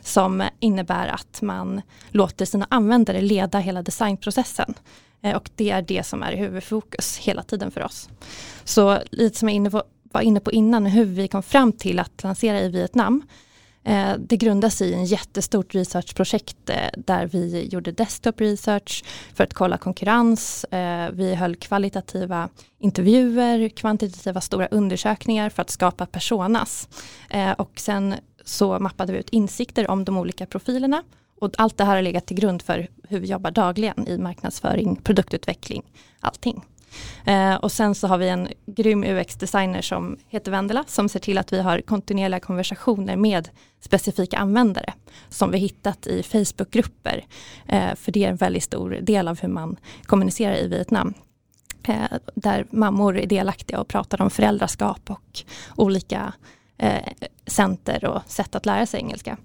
som 0.00 0.48
innebär 0.60 1.08
att 1.08 1.42
man 1.42 1.82
låter 2.10 2.44
sina 2.44 2.66
användare 2.70 3.20
leda 3.20 3.58
hela 3.58 3.82
designprocessen. 3.82 4.74
Eh, 5.22 5.36
och 5.36 5.50
det 5.56 5.70
är 5.70 5.82
det 5.82 6.06
som 6.06 6.22
är 6.22 6.36
huvudfokus 6.36 7.18
hela 7.18 7.42
tiden 7.42 7.70
för 7.70 7.82
oss. 7.82 8.08
Så 8.64 8.98
lite 9.10 9.38
som 9.38 9.48
jag 9.48 9.56
inne 9.56 9.70
på, 9.70 9.82
var 10.02 10.20
inne 10.20 10.40
på 10.40 10.52
innan, 10.52 10.86
hur 10.86 11.04
vi 11.04 11.28
kom 11.28 11.42
fram 11.42 11.72
till 11.72 11.98
att 11.98 12.22
lansera 12.22 12.60
i 12.60 12.68
Vietnam. 12.68 13.22
Eh, 13.84 14.12
det 14.18 14.36
grundas 14.36 14.82
i 14.82 14.94
en 14.94 15.04
jättestort 15.04 15.74
researchprojekt 15.74 16.70
eh, 16.70 16.76
där 16.96 17.26
vi 17.26 17.68
gjorde 17.72 17.92
desktop 17.92 18.40
research 18.40 19.04
för 19.34 19.44
att 19.44 19.54
kolla 19.54 19.78
konkurrens. 19.78 20.66
Vi 21.12 21.34
höll 21.34 21.56
kvalitativa 21.56 22.48
intervjuer, 22.78 23.68
kvantitativa 23.68 24.40
stora 24.40 24.66
undersökningar 24.66 25.50
för 25.50 25.62
att 25.62 25.70
skapa 25.70 26.06
personas. 26.06 26.88
Och 27.56 27.72
sen 27.76 28.14
så 28.44 28.78
mappade 28.78 29.12
vi 29.12 29.18
ut 29.18 29.28
insikter 29.30 29.90
om 29.90 30.04
de 30.04 30.18
olika 30.18 30.46
profilerna. 30.46 31.02
Och 31.40 31.50
allt 31.58 31.78
det 31.78 31.84
här 31.84 31.94
har 31.94 32.02
legat 32.02 32.26
till 32.26 32.36
grund 32.36 32.62
för 32.62 32.88
hur 33.08 33.20
vi 33.20 33.26
jobbar 33.26 33.50
dagligen 33.50 34.08
i 34.08 34.18
marknadsföring, 34.18 34.96
produktutveckling, 34.96 35.82
allting. 36.20 36.64
Eh, 37.24 37.54
och 37.54 37.72
sen 37.72 37.94
så 37.94 38.06
har 38.06 38.18
vi 38.18 38.28
en 38.28 38.48
grym 38.66 39.04
UX-designer 39.04 39.82
som 39.82 40.18
heter 40.28 40.50
Vendela 40.50 40.84
som 40.86 41.08
ser 41.08 41.20
till 41.20 41.38
att 41.38 41.52
vi 41.52 41.60
har 41.60 41.80
kontinuerliga 41.80 42.40
konversationer 42.40 43.16
med 43.16 43.48
specifika 43.80 44.38
användare 44.38 44.92
som 45.28 45.50
vi 45.50 45.58
hittat 45.58 46.06
i 46.06 46.22
Facebookgrupper. 46.22 47.24
Eh, 47.66 47.94
för 47.94 48.12
det 48.12 48.24
är 48.24 48.28
en 48.28 48.36
väldigt 48.36 48.64
stor 48.64 48.90
del 48.90 49.28
av 49.28 49.40
hur 49.40 49.48
man 49.48 49.76
kommunicerar 50.02 50.56
i 50.56 50.68
Vietnam. 50.68 51.14
Eh, 51.82 52.18
där 52.34 52.66
mammor 52.70 53.18
är 53.18 53.26
delaktiga 53.26 53.80
och 53.80 53.88
pratar 53.88 54.22
om 54.22 54.30
föräldraskap 54.30 55.10
och 55.10 55.42
olika 55.76 56.32
eh, 56.82 57.12
center 57.46 58.04
och 58.04 58.22
sätt 58.26 58.54
att 58.54 58.66
lära 58.66 58.86
sig 58.86 59.00
engelska. 59.00 59.36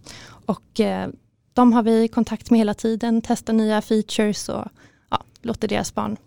Och 0.45 0.79
eh, 0.79 1.09
de 1.53 1.73
har 1.73 1.83
vi 1.83 2.07
kontakt 2.07 2.49
med 2.49 2.57
hela 2.57 2.73
tiden, 2.73 3.21
testar 3.21 3.53
nya 3.53 3.81
features 3.81 4.49
och 4.49 4.65
ja, 5.09 5.23
låter 5.41 5.67
deras 5.67 5.95
barn 5.95 6.17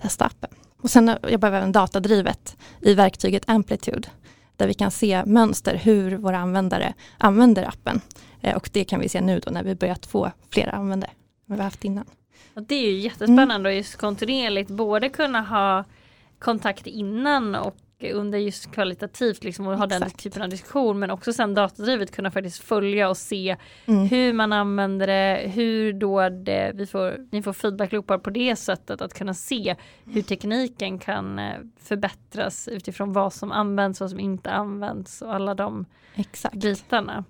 testa 0.00 0.24
appen. 0.24 0.50
Och 0.76 0.90
sen 0.90 1.16
jobbar 1.28 1.50
vi 1.50 1.56
även 1.56 1.72
datadrivet 1.72 2.56
i 2.80 2.94
verktyget 2.94 3.42
Amplitude 3.46 4.08
där 4.56 4.66
vi 4.66 4.74
kan 4.74 4.90
se 4.90 5.24
mönster 5.26 5.74
hur 5.74 6.16
våra 6.16 6.38
användare 6.38 6.94
använder 7.18 7.68
appen. 7.68 8.00
Eh, 8.40 8.56
och 8.56 8.70
det 8.72 8.84
kan 8.84 9.00
vi 9.00 9.08
se 9.08 9.20
nu 9.20 9.40
då 9.40 9.50
när 9.50 9.62
vi 9.62 9.74
börjat 9.74 10.06
få 10.06 10.32
fler 10.50 10.74
användare 10.74 11.10
än 11.48 11.56
vi 11.56 11.62
haft 11.62 11.84
innan. 11.84 12.04
Det 12.54 12.74
är 12.74 12.90
ju 12.90 12.98
jättespännande 12.98 13.54
mm. 13.54 13.66
att 13.66 13.74
just 13.74 13.96
kontinuerligt 13.96 14.70
både 14.70 15.08
kunna 15.08 15.40
ha 15.40 15.84
kontakt 16.38 16.86
innan 16.86 17.54
och 17.54 17.76
under 18.02 18.38
just 18.38 18.72
kvalitativt 18.72 19.44
liksom 19.44 19.66
och 19.66 19.78
ha 19.78 19.84
Exakt. 19.84 20.00
den 20.00 20.10
typen 20.10 20.42
av 20.42 20.48
diskussion 20.48 20.98
men 20.98 21.10
också 21.10 21.32
sen 21.32 21.54
datadrivet 21.54 22.12
kunna 22.12 22.30
faktiskt 22.30 22.58
följa 22.58 23.08
och 23.08 23.16
se 23.16 23.56
mm. 23.86 24.08
hur 24.08 24.32
man 24.32 24.52
använder 24.52 25.06
det, 25.06 25.50
hur 25.54 25.92
då 25.92 26.28
det, 26.28 26.72
vi 26.74 26.86
får, 26.86 27.26
ni 27.30 27.42
får 27.42 27.52
feedbackloopar 27.52 28.18
på 28.18 28.30
det 28.30 28.56
sättet 28.56 29.02
att 29.02 29.14
kunna 29.14 29.34
se 29.34 29.76
hur 30.04 30.22
tekniken 30.22 30.98
kan 30.98 31.38
eh, 31.38 31.54
förbättras 31.80 32.68
utifrån 32.68 33.12
vad 33.12 33.32
som 33.32 33.52
används, 33.52 34.00
vad 34.00 34.10
som 34.10 34.20
inte 34.20 34.50
används 34.50 35.22
och 35.22 35.34
alla 35.34 35.54
de 35.54 35.86
Exakt. 36.14 36.54
bitarna. 36.54 37.24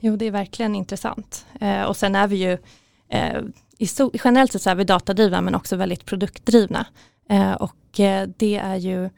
Jo 0.00 0.16
det 0.16 0.26
är 0.26 0.30
verkligen 0.30 0.74
intressant 0.74 1.46
eh, 1.60 1.82
och 1.82 1.96
sen 1.96 2.14
är 2.14 2.28
vi 2.28 2.36
ju 2.36 2.58
eh, 3.08 3.42
i 3.78 3.86
so 3.86 4.10
generellt 4.24 4.52
sett 4.52 4.62
så 4.62 4.70
är 4.70 4.74
vi 4.74 4.84
datadrivna 4.84 5.40
men 5.40 5.54
också 5.54 5.76
väldigt 5.76 6.04
produktdrivna 6.04 6.86
eh, 7.28 7.52
och 7.52 8.00
eh, 8.00 8.28
det 8.36 8.56
är 8.56 8.76
ju 8.76 9.10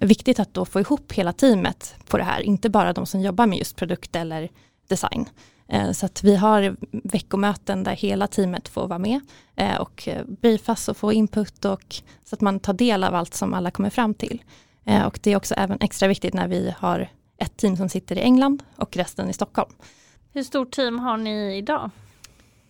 viktigt 0.00 0.40
att 0.40 0.54
då 0.54 0.64
få 0.64 0.80
ihop 0.80 1.12
hela 1.12 1.32
teamet 1.32 1.94
på 2.08 2.18
det 2.18 2.24
här, 2.24 2.40
inte 2.40 2.70
bara 2.70 2.92
de 2.92 3.06
som 3.06 3.20
jobbar 3.20 3.46
med 3.46 3.58
just 3.58 3.76
produkt 3.76 4.16
eller 4.16 4.48
design. 4.88 5.28
Eh, 5.68 5.92
så 5.92 6.06
att 6.06 6.24
vi 6.24 6.36
har 6.36 6.76
veckomöten 6.90 7.84
där 7.84 7.92
hela 7.92 8.26
teamet 8.26 8.68
får 8.68 8.88
vara 8.88 8.98
med 8.98 9.20
eh, 9.56 9.76
och 9.76 10.08
briefas 10.26 10.88
och 10.88 10.96
få 10.96 11.12
input 11.12 11.64
och 11.64 11.96
så 12.24 12.34
att 12.34 12.40
man 12.40 12.60
tar 12.60 12.72
del 12.72 13.04
av 13.04 13.14
allt 13.14 13.34
som 13.34 13.54
alla 13.54 13.70
kommer 13.70 13.90
fram 13.90 14.14
till. 14.14 14.42
Eh, 14.84 15.06
och 15.06 15.18
det 15.22 15.32
är 15.32 15.36
också 15.36 15.54
även 15.54 15.78
extra 15.80 16.08
viktigt 16.08 16.34
när 16.34 16.48
vi 16.48 16.74
har 16.78 17.08
ett 17.38 17.56
team 17.56 17.76
som 17.76 17.88
sitter 17.88 18.18
i 18.18 18.20
England 18.20 18.62
och 18.76 18.96
resten 18.96 19.30
i 19.30 19.32
Stockholm. 19.32 19.72
Hur 20.32 20.42
stort 20.42 20.70
team 20.70 20.98
har 20.98 21.16
ni 21.16 21.56
idag? 21.56 21.90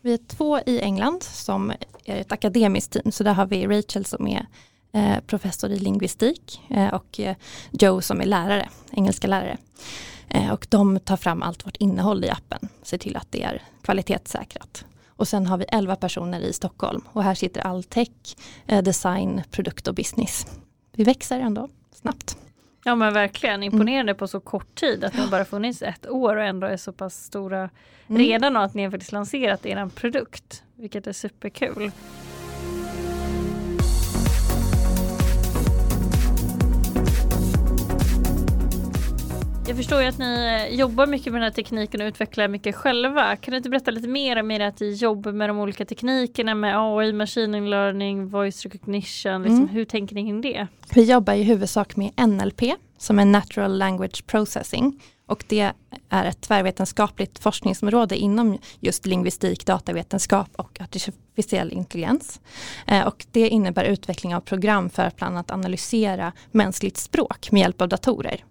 Vi 0.00 0.12
är 0.12 0.18
två 0.28 0.58
i 0.58 0.80
England 0.80 1.22
som 1.22 1.70
är 2.04 2.16
ett 2.16 2.32
akademiskt 2.32 2.92
team, 2.92 3.12
så 3.12 3.24
där 3.24 3.34
har 3.34 3.46
vi 3.46 3.66
Rachel 3.66 4.04
som 4.04 4.26
är 4.26 4.40
Eh, 4.40 4.46
professor 5.26 5.70
i 5.70 5.78
lingvistik 5.78 6.60
eh, 6.70 6.94
och 6.94 7.20
eh, 7.20 7.36
Joe 7.70 8.00
som 8.00 8.20
är 8.20 8.26
lärare, 8.26 8.68
engelska 8.90 9.26
lärare. 9.26 9.56
och 10.52 10.66
de 10.70 11.00
tar 11.00 11.16
fram 11.16 11.42
allt 11.42 11.66
vårt 11.66 11.76
innehåll 11.76 12.24
i 12.24 12.30
appen, 12.30 12.68
ser 12.82 12.98
till 12.98 13.16
att 13.16 13.26
det 13.30 13.42
är 13.42 13.62
kvalitetssäkrat. 13.82 14.84
Och 15.08 15.28
sen 15.28 15.46
har 15.46 15.58
vi 15.58 15.64
11 15.68 15.96
personer 15.96 16.40
i 16.40 16.52
Stockholm 16.52 17.02
och 17.12 17.22
här 17.22 17.34
sitter 17.34 17.60
all 17.60 17.84
tech, 17.84 18.36
design, 18.82 19.42
produkt 19.50 19.88
och 19.88 19.94
business. 19.94 20.46
Vi 20.92 21.04
växer 21.04 21.40
ändå 21.40 21.68
snabbt. 21.92 22.36
Ja 22.84 22.94
men 22.94 23.14
verkligen 23.14 23.54
mm. 23.54 23.72
imponerande 23.72 24.10
mm. 24.10 24.18
på 24.18 24.28
så 24.28 24.40
kort 24.40 24.74
tid 24.74 25.04
att 25.04 25.16
ni 25.16 25.26
bara 25.26 25.44
funnits 25.44 25.82
ett 25.82 26.08
år 26.08 26.36
och 26.36 26.44
ändå 26.44 26.66
är 26.66 26.76
så 26.76 26.92
pass 26.92 27.24
stora 27.24 27.70
mm. 28.08 28.22
redan 28.22 28.56
och 28.56 28.64
att 28.64 28.74
ni 28.74 28.84
har 28.84 28.90
faktiskt 28.90 29.12
lanserat 29.12 29.66
er 29.66 29.88
produkt. 29.94 30.62
Vilket 30.74 31.06
är 31.06 31.12
superkul. 31.12 31.90
Jag 39.68 39.76
förstår 39.76 40.02
ju 40.02 40.08
att 40.08 40.18
ni 40.18 40.68
jobbar 40.70 41.06
mycket 41.06 41.32
med 41.32 41.42
den 41.42 41.44
här 41.44 41.54
tekniken 41.54 42.00
och 42.00 42.06
utvecklar 42.06 42.48
mycket 42.48 42.76
själva. 42.76 43.36
Kan 43.36 43.52
du 43.52 43.56
inte 43.56 43.70
berätta 43.70 43.90
lite 43.90 44.08
mer 44.08 44.40
om 44.40 44.50
ert 44.50 44.80
jobb 44.80 45.26
med 45.26 45.50
de 45.50 45.58
olika 45.58 45.84
teknikerna 45.84 46.54
med 46.54 46.74
AI, 46.78 47.12
machine 47.12 47.70
learning, 47.70 48.28
voice 48.28 48.64
recognition? 48.64 49.42
Liksom, 49.42 49.56
mm. 49.56 49.68
Hur 49.68 49.84
tänker 49.84 50.14
ni 50.14 50.22
kring 50.22 50.40
det? 50.40 50.66
Vi 50.94 51.10
jobbar 51.10 51.34
i 51.34 51.42
huvudsak 51.42 51.96
med 51.96 52.10
NLP 52.28 52.62
som 52.98 53.18
är 53.18 53.24
natural 53.24 53.78
language 53.78 54.26
processing 54.26 55.00
och 55.26 55.44
det 55.48 55.72
är 56.08 56.24
ett 56.24 56.40
tvärvetenskapligt 56.40 57.38
forskningsområde 57.38 58.16
inom 58.16 58.58
just 58.80 59.06
lingvistik, 59.06 59.66
datavetenskap 59.66 60.48
och 60.56 60.80
artificiell 60.80 61.72
intelligens. 61.72 62.40
Eh, 62.86 63.06
och 63.06 63.26
det 63.32 63.48
innebär 63.48 63.84
utveckling 63.84 64.34
av 64.34 64.40
program 64.40 64.90
för 64.90 65.02
att 65.02 65.16
bland 65.16 65.34
annat 65.34 65.50
analysera 65.50 66.32
mänskligt 66.50 66.96
språk 66.96 67.52
med 67.52 67.60
hjälp 67.60 67.80
av 67.82 67.88
datorer. 67.88 68.44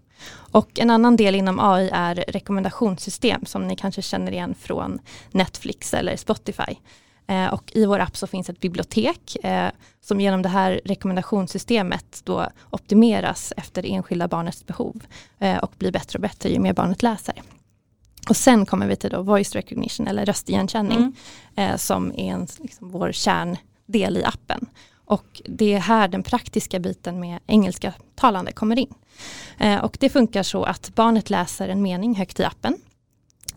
Och 0.51 0.79
en 0.79 0.89
annan 0.89 1.15
del 1.15 1.35
inom 1.35 1.59
AI 1.59 1.89
är 1.93 2.15
rekommendationssystem 2.15 3.45
som 3.45 3.67
ni 3.67 3.75
kanske 3.75 4.01
känner 4.01 4.31
igen 4.31 4.55
från 4.59 4.99
Netflix 5.31 5.93
eller 5.93 6.15
Spotify. 6.15 6.75
Eh, 7.27 7.53
och 7.53 7.71
i 7.75 7.85
vår 7.85 7.99
app 7.99 8.17
så 8.17 8.27
finns 8.27 8.49
ett 8.49 8.59
bibliotek 8.59 9.37
eh, 9.43 9.69
som 10.01 10.21
genom 10.21 10.41
det 10.41 10.49
här 10.49 10.81
rekommendationssystemet 10.85 12.21
då 12.23 12.47
optimeras 12.69 13.53
efter 13.57 13.81
det 13.81 13.93
enskilda 13.93 14.27
barnets 14.27 14.65
behov 14.65 15.03
eh, 15.39 15.57
och 15.57 15.73
blir 15.77 15.91
bättre 15.91 16.17
och 16.17 16.21
bättre 16.21 16.49
ju 16.49 16.59
mer 16.59 16.73
barnet 16.73 17.03
läser. 17.03 17.41
Och 18.29 18.37
sen 18.37 18.65
kommer 18.65 18.87
vi 18.87 18.95
till 18.95 19.09
då 19.09 19.21
voice 19.21 19.55
recognition 19.55 20.07
eller 20.07 20.25
röstigenkänning 20.25 21.13
mm. 21.55 21.77
som 21.77 22.11
är 22.11 22.33
en, 22.33 22.47
liksom, 22.59 22.91
vår 22.91 23.11
kärndel 23.11 24.17
i 24.17 24.23
appen. 24.23 24.65
Och 25.07 25.41
det 25.45 25.73
är 25.73 25.79
här 25.79 26.07
den 26.07 26.23
praktiska 26.23 26.79
biten 26.79 27.19
med 27.19 27.39
engelska 27.47 27.93
talande 28.15 28.51
kommer 28.51 28.79
in. 28.79 28.93
Eh, 29.57 29.83
och 29.83 29.97
det 29.99 30.09
funkar 30.09 30.43
så 30.43 30.63
att 30.63 30.95
barnet 30.95 31.29
läser 31.29 31.69
en 31.69 31.81
mening 31.81 32.15
högt 32.15 32.39
i 32.39 32.43
appen 32.43 32.77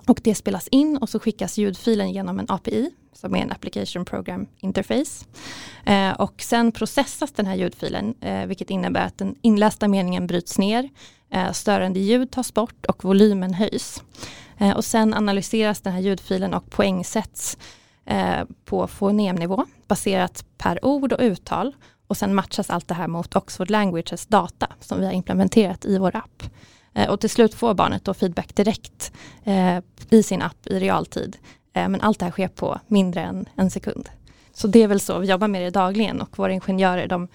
och 0.07 0.21
det 0.25 0.35
spelas 0.35 0.69
in 0.69 0.97
och 0.97 1.09
så 1.09 1.19
skickas 1.21 1.59
ljudfilen 1.59 2.13
genom 2.13 2.39
en 2.39 2.47
API 2.49 2.91
som 3.13 3.35
är 3.35 3.43
en 3.43 3.53
Application 3.53 4.05
Program 4.05 4.47
Interface. 4.61 5.25
Eh, 5.85 6.11
och 6.11 6.43
sen 6.43 6.73
processas 6.73 7.33
den 7.33 7.47
här 7.47 7.55
ljudfilen 7.55 8.15
eh, 8.21 8.47
vilket 8.47 8.71
innebär 8.71 9.07
att 9.07 9.19
den 9.19 9.35
inlästa 9.43 9.89
meningen 9.89 10.27
bryts 10.27 10.59
ner, 10.59 10.89
eh, 11.31 11.53
störande 11.53 12.01
ljud 12.01 12.31
tas 12.31 12.55
bort 12.55 12.87
och 12.87 13.05
volymen 13.05 13.55
höjs. 13.55 14.03
Eh, 14.59 14.77
och 14.77 14.85
sen 14.85 15.15
analyseras 15.15 15.81
den 15.81 15.93
här 15.93 16.01
ljudfilen 16.01 16.55
och 16.55 16.71
poängsätts 16.71 17.59
eh, 18.05 18.45
på 18.65 18.87
fonemnivå 18.87 19.67
baserat 19.91 20.45
per 20.59 20.85
ord 20.85 21.13
och 21.13 21.21
uttal 21.21 21.75
och 22.07 22.17
sen 22.17 22.35
matchas 22.35 22.71
allt 22.71 22.89
det 22.89 22.95
här 22.95 23.09
mot 23.09 23.37
Oxford 23.37 23.71
Languages 23.71 24.27
data 24.27 24.67
som 24.81 25.01
vi 25.01 25.07
har 25.07 25.13
implementerat 25.13 25.85
i 25.85 25.99
vår 25.99 26.17
app. 26.17 26.43
Eh, 26.95 27.11
och 27.11 27.21
till 27.21 27.31
slut 27.31 27.55
får 27.55 27.75
barnet 27.75 28.05
då 28.05 28.15
feedback 28.15 28.55
direkt 28.55 29.13
eh, 29.45 29.79
i 30.11 30.23
sin 30.23 30.43
app 30.43 30.67
i 30.67 30.79
realtid. 30.79 31.37
Eh, 31.73 31.89
men 31.89 32.01
allt 32.01 32.19
det 32.19 32.25
här 32.25 32.33
sker 32.33 32.49
på 32.49 32.81
mindre 32.87 33.21
än 33.21 33.49
en 33.57 33.71
sekund. 33.71 34.09
Så 34.53 34.67
det 34.67 34.83
är 34.83 34.89
väl 34.89 35.01
så 35.01 35.19
vi 35.19 35.27
jobbar 35.27 35.49
med 35.49 35.63
det 35.63 35.71
dagligen 35.71 36.21
och 36.21 36.39
våra 36.39 36.53
ingenjörer 36.53 37.07
de 37.07 37.29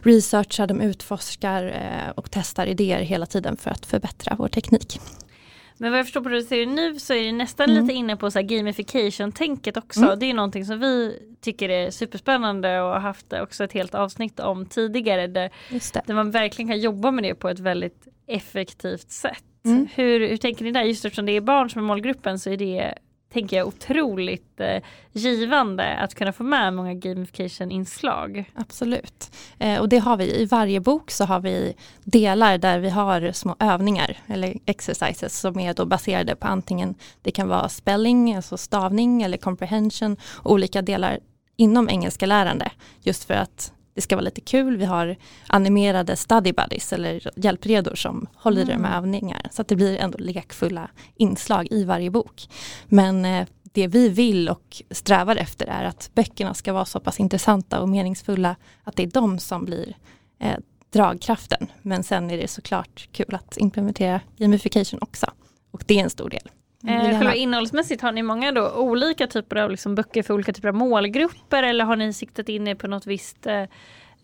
researchar, 0.00 0.66
de 0.66 0.80
utforskar 0.80 1.64
eh, 1.64 2.10
och 2.10 2.30
testar 2.30 2.66
idéer 2.66 3.00
hela 3.00 3.26
tiden 3.26 3.56
för 3.56 3.70
att 3.70 3.86
förbättra 3.86 4.36
vår 4.38 4.48
teknik. 4.48 5.00
Men 5.80 5.90
vad 5.90 5.98
jag 5.98 6.06
förstår 6.06 6.20
på 6.20 6.28
det 6.28 6.34
du 6.34 6.42
säger 6.42 6.66
nu 6.66 6.98
så 6.98 7.14
är 7.14 7.24
det 7.24 7.32
nästan 7.32 7.70
mm. 7.70 7.82
lite 7.82 7.94
inne 7.94 8.16
på 8.16 8.30
så 8.30 8.42
gamification-tänket 8.42 9.76
också. 9.76 10.02
Mm. 10.02 10.18
Det 10.18 10.26
är 10.26 10.34
någonting 10.34 10.64
som 10.64 10.80
vi 10.80 11.18
tycker 11.40 11.68
är 11.68 11.90
superspännande 11.90 12.80
och 12.80 12.88
har 12.88 13.00
haft 13.00 13.32
också 13.32 13.64
ett 13.64 13.72
helt 13.72 13.94
avsnitt 13.94 14.40
om 14.40 14.66
tidigare. 14.66 15.26
Där, 15.26 15.50
där 16.06 16.14
man 16.14 16.30
verkligen 16.30 16.68
kan 16.68 16.80
jobba 16.80 17.10
med 17.10 17.24
det 17.24 17.34
på 17.34 17.48
ett 17.48 17.58
väldigt 17.58 18.08
effektivt 18.26 19.10
sätt. 19.10 19.44
Mm. 19.64 19.86
Hur, 19.94 20.28
hur 20.28 20.36
tänker 20.36 20.64
ni 20.64 20.72
där? 20.72 20.82
Just 20.82 21.04
eftersom 21.04 21.26
det 21.26 21.32
är 21.32 21.40
barn 21.40 21.70
som 21.70 21.82
är 21.82 21.86
målgruppen 21.86 22.38
så 22.38 22.50
är 22.50 22.56
det 22.56 22.94
tänker 23.32 23.56
jag 23.56 23.66
otroligt 23.66 24.60
eh, 24.60 24.82
givande 25.12 25.96
att 25.96 26.14
kunna 26.14 26.32
få 26.32 26.42
med 26.42 26.74
många 26.74 26.94
gamification-inslag. 26.94 28.44
Absolut. 28.54 29.36
Eh, 29.58 29.80
och 29.80 29.88
det 29.88 29.98
har 29.98 30.16
vi 30.16 30.40
i 30.40 30.44
varje 30.44 30.80
bok 30.80 31.10
så 31.10 31.24
har 31.24 31.40
vi 31.40 31.74
delar 32.04 32.58
där 32.58 32.78
vi 32.78 32.90
har 32.90 33.32
små 33.32 33.56
övningar 33.58 34.16
eller 34.26 34.54
exercises 34.66 35.40
som 35.40 35.58
är 35.58 35.74
då 35.74 35.84
baserade 35.84 36.36
på 36.36 36.46
antingen 36.46 36.94
det 37.22 37.30
kan 37.30 37.48
vara 37.48 37.68
spelling, 37.68 38.34
alltså 38.34 38.56
stavning 38.56 39.22
eller 39.22 39.38
comprehension 39.38 40.16
olika 40.44 40.82
delar 40.82 41.18
inom 41.56 41.88
engelska 41.88 42.26
lärande 42.26 42.70
just 43.02 43.24
för 43.24 43.34
att 43.34 43.72
det 43.94 44.00
ska 44.00 44.16
vara 44.16 44.24
lite 44.24 44.40
kul. 44.40 44.76
Vi 44.76 44.84
har 44.84 45.16
animerade 45.46 46.16
study 46.16 46.52
buddies 46.52 46.92
eller 46.92 47.30
hjälpredor 47.36 47.94
som 47.94 48.26
håller 48.34 48.62
mm. 48.62 48.70
i 48.70 48.76
de 48.76 48.84
här 48.84 48.96
övningarna. 48.96 49.48
Så 49.50 49.62
att 49.62 49.68
det 49.68 49.76
blir 49.76 49.98
ändå 49.98 50.18
lekfulla 50.18 50.90
inslag 51.16 51.68
i 51.70 51.84
varje 51.84 52.10
bok. 52.10 52.48
Men 52.86 53.24
eh, 53.24 53.46
det 53.72 53.86
vi 53.86 54.08
vill 54.08 54.48
och 54.48 54.82
strävar 54.90 55.36
efter 55.36 55.66
är 55.66 55.84
att 55.84 56.10
böckerna 56.14 56.54
ska 56.54 56.72
vara 56.72 56.84
så 56.84 57.00
pass 57.00 57.20
intressanta 57.20 57.80
och 57.80 57.88
meningsfulla 57.88 58.56
att 58.84 58.96
det 58.96 59.02
är 59.02 59.06
de 59.06 59.38
som 59.38 59.64
blir 59.64 59.96
eh, 60.38 60.56
dragkraften. 60.92 61.66
Men 61.82 62.02
sen 62.02 62.30
är 62.30 62.36
det 62.36 62.48
såklart 62.48 63.08
kul 63.12 63.34
att 63.34 63.56
implementera 63.56 64.20
gamification 64.36 65.00
också. 65.02 65.26
Och 65.70 65.84
det 65.86 65.98
är 65.98 66.04
en 66.04 66.10
stor 66.10 66.30
del. 66.30 66.50
Eh, 66.86 67.18
själva 67.18 67.34
innehållsmässigt 67.34 68.02
har 68.02 68.12
ni 68.12 68.22
många 68.22 68.52
då 68.52 68.70
olika 68.70 69.26
typer 69.26 69.56
av 69.56 69.70
liksom 69.70 69.94
böcker 69.94 70.22
för 70.22 70.34
olika 70.34 70.52
typer 70.52 70.68
av 70.68 70.74
målgrupper 70.74 71.62
eller 71.62 71.84
har 71.84 71.96
ni 71.96 72.12
siktat 72.12 72.48
in 72.48 72.68
er 72.68 72.74
på 72.74 72.88
något 72.88 73.06
visst 73.06 73.46
eh, 73.46 73.64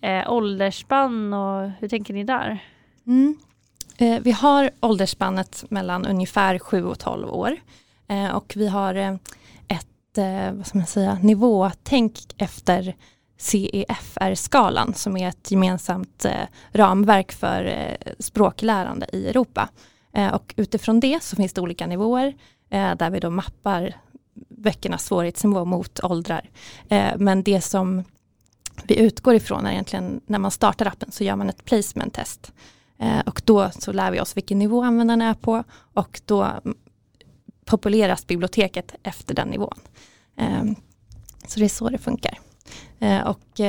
eh, 0.00 0.32
åldersspann 0.32 1.32
och 1.32 1.70
hur 1.80 1.88
tänker 1.88 2.14
ni 2.14 2.25
där? 2.25 2.58
Mm. 3.06 3.36
Eh, 3.98 4.20
vi 4.22 4.32
har 4.32 4.70
åldersspannet 4.80 5.64
mellan 5.68 6.06
ungefär 6.06 6.58
7 6.58 6.84
och 6.84 6.98
12 6.98 7.28
år 7.28 7.56
eh, 8.08 8.36
och 8.36 8.52
vi 8.56 8.68
har 8.68 8.94
eh, 8.94 9.14
ett 9.68 10.18
eh, 10.18 10.52
vad 10.52 10.66
ska 10.66 10.78
man 10.78 10.86
säga, 10.86 11.18
nivåtänk 11.22 12.18
efter 12.38 12.94
CEFR-skalan 13.38 14.94
som 14.94 15.16
är 15.16 15.28
ett 15.28 15.50
gemensamt 15.50 16.26
ramverk 16.72 17.32
för 17.32 17.96
språklärande 18.18 19.06
i 19.12 19.28
Europa. 19.28 19.68
Eh, 20.16 20.35
och 20.35 20.54
utifrån 20.56 21.00
det 21.00 21.23
så 21.23 21.37
finns 21.37 21.52
det 21.52 21.61
olika 21.61 21.87
nivåer 21.87 22.35
eh, 22.70 22.94
där 22.94 23.11
vi 23.11 23.20
då 23.20 23.30
mappar 23.30 23.94
böckernas 24.49 25.04
svårighetsnivå 25.04 25.64
mot 25.64 26.04
åldrar. 26.04 26.50
Eh, 26.88 27.12
men 27.18 27.42
det 27.42 27.61
som 27.61 28.04
vi 28.85 28.99
utgår 28.99 29.35
ifrån 29.35 29.66
är 29.66 29.73
egentligen 29.73 30.20
när 30.26 30.38
man 30.38 30.50
startar 30.50 30.87
appen 30.87 31.12
så 31.12 31.25
gör 31.25 31.37
man 31.37 31.49
ett 31.49 31.64
placement 31.64 32.14
test. 32.14 32.52
Och 33.26 33.42
då 33.44 33.70
så 33.70 33.92
lär 33.92 34.11
vi 34.11 34.20
oss 34.20 34.37
vilken 34.37 34.58
nivå 34.58 34.82
användaren 34.82 35.23
är 35.23 35.35
på 35.35 35.64
och 35.73 36.20
då 36.25 36.52
populeras 37.64 38.26
biblioteket 38.26 38.94
efter 39.02 39.35
den 39.35 39.49
nivån. 39.49 39.78
Så 41.46 41.58
det 41.61 41.64
är 41.64 41.68
så 41.68 41.88
det 41.88 41.99
funkar. 41.99 42.38
Och 43.25 43.61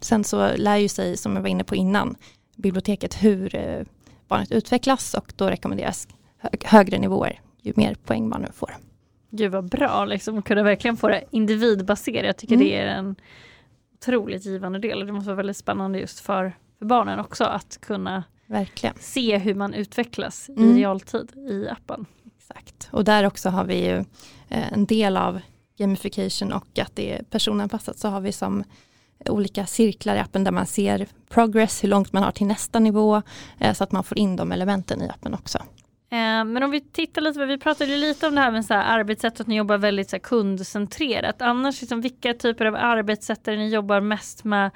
sen 0.00 0.24
så 0.24 0.56
lär 0.56 0.76
ju 0.76 0.88
sig, 0.88 1.16
som 1.16 1.34
jag 1.36 1.42
var 1.42 1.48
inne 1.48 1.64
på 1.64 1.74
innan, 1.76 2.16
biblioteket 2.56 3.22
hur 3.22 3.56
barnet 4.34 4.52
utvecklas 4.52 5.14
och 5.14 5.32
då 5.36 5.50
rekommenderas 5.50 6.08
högre 6.64 6.98
nivåer 6.98 7.40
ju 7.62 7.72
mer 7.76 7.94
poäng 7.94 8.30
barnet 8.30 8.54
får. 8.54 8.76
Gud 9.30 9.52
vad 9.52 9.68
bra, 9.68 10.04
liksom, 10.04 10.42
kunna 10.42 10.62
verkligen 10.62 10.96
få 10.96 11.08
det 11.08 11.24
individbaserat. 11.30 12.26
Jag 12.26 12.36
tycker 12.36 12.54
mm. 12.54 12.66
det 12.66 12.76
är 12.76 12.86
en 12.86 13.16
otroligt 13.94 14.46
givande 14.46 14.78
del 14.78 15.06
det 15.06 15.12
måste 15.12 15.28
vara 15.28 15.36
väldigt 15.36 15.56
spännande 15.56 15.98
just 15.98 16.20
för, 16.20 16.52
för 16.78 16.86
barnen 16.86 17.20
också 17.20 17.44
att 17.44 17.78
kunna 17.80 18.24
verkligen. 18.46 18.94
se 19.00 19.38
hur 19.38 19.54
man 19.54 19.74
utvecklas 19.74 20.48
mm. 20.48 20.70
i 20.70 20.80
realtid 20.80 21.36
i 21.36 21.68
appen. 21.68 22.06
Exakt, 22.38 22.88
och 22.92 23.04
där 23.04 23.26
också 23.26 23.48
har 23.48 23.64
vi 23.64 23.86
ju 23.86 23.96
eh, 24.48 24.72
en 24.72 24.86
del 24.86 25.16
av 25.16 25.40
gamification 25.78 26.52
och 26.52 26.78
att 26.78 26.96
det 26.96 27.12
är 27.12 27.22
personanpassat 27.22 27.98
så 27.98 28.08
har 28.08 28.20
vi 28.20 28.32
som 28.32 28.64
olika 29.30 29.66
cirklar 29.66 30.16
i 30.16 30.18
appen 30.18 30.44
där 30.44 30.52
man 30.52 30.66
ser 30.66 31.06
progress, 31.28 31.84
hur 31.84 31.88
långt 31.88 32.12
man 32.12 32.22
har 32.22 32.30
till 32.30 32.46
nästa 32.46 32.78
nivå 32.78 33.22
eh, 33.58 33.72
så 33.72 33.84
att 33.84 33.92
man 33.92 34.04
får 34.04 34.18
in 34.18 34.36
de 34.36 34.52
elementen 34.52 35.02
i 35.02 35.08
appen 35.08 35.34
också. 35.34 35.58
Eh, 36.14 36.44
men 36.44 36.62
om 36.62 36.70
vi 36.70 36.80
tittar 36.80 37.22
lite, 37.22 37.46
vi 37.46 37.58
pratade 37.58 37.96
lite 37.96 38.26
om 38.26 38.34
det 38.34 38.40
här 38.40 38.50
med 38.50 38.64
så 38.64 38.74
här 38.74 38.98
arbetssätt 38.98 39.40
att 39.40 39.46
ni 39.46 39.56
jobbar 39.56 39.78
väldigt 39.78 40.10
så 40.10 40.18
kundcentrerat. 40.18 41.42
Annars, 41.42 41.80
liksom, 41.80 42.00
vilka 42.00 42.34
typer 42.34 42.66
av 42.66 42.74
arbetssätt 42.74 43.48
är 43.48 43.56
ni 43.56 43.68
jobbar 43.68 44.00
mest 44.00 44.44
med 44.44 44.70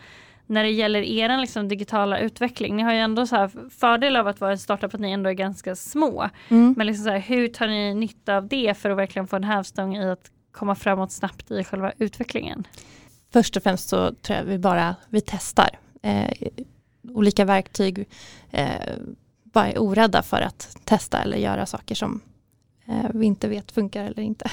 när 0.46 0.64
det 0.64 0.70
gäller 0.70 1.02
er 1.02 1.38
liksom, 1.38 1.68
digitala 1.68 2.18
utveckling? 2.18 2.76
Ni 2.76 2.82
har 2.82 2.92
ju 2.92 2.98
ändå 2.98 3.26
så 3.26 3.36
här 3.36 3.50
fördel 3.70 4.16
av 4.16 4.28
att 4.28 4.40
vara 4.40 4.50
en 4.50 4.58
startup 4.58 4.94
att 4.94 5.00
ni 5.00 5.10
ändå 5.12 5.30
är 5.30 5.34
ganska 5.34 5.76
små. 5.76 6.28
Mm. 6.48 6.74
Men 6.76 6.86
liksom 6.86 7.04
så 7.04 7.10
här, 7.10 7.18
hur 7.18 7.48
tar 7.48 7.66
ni 7.66 7.94
nytta 7.94 8.36
av 8.36 8.48
det 8.48 8.78
för 8.78 8.90
att 8.90 8.98
verkligen 8.98 9.26
få 9.26 9.36
en 9.36 9.44
hävstång 9.44 9.96
i 9.96 10.10
att 10.10 10.30
komma 10.52 10.74
framåt 10.74 11.12
snabbt 11.12 11.50
i 11.50 11.64
själva 11.64 11.92
utvecklingen? 11.98 12.66
Först 13.32 13.56
och 13.56 13.62
främst 13.62 13.88
så 13.88 14.12
tror 14.12 14.38
jag 14.38 14.44
vi 14.44 14.58
bara 14.58 14.96
vi 15.08 15.20
testar 15.20 15.78
eh, 16.02 16.48
olika 17.14 17.44
verktyg. 17.44 18.08
Eh, 18.50 18.96
bara 19.44 19.68
är 19.68 19.78
orädda 19.78 20.22
för 20.22 20.40
att 20.40 20.76
testa 20.84 21.22
eller 21.22 21.36
göra 21.36 21.66
saker 21.66 21.94
som 21.94 22.20
vi 23.14 23.26
inte 23.26 23.48
vet 23.48 23.72
funkar 23.72 24.04
eller 24.04 24.22
inte. 24.22 24.50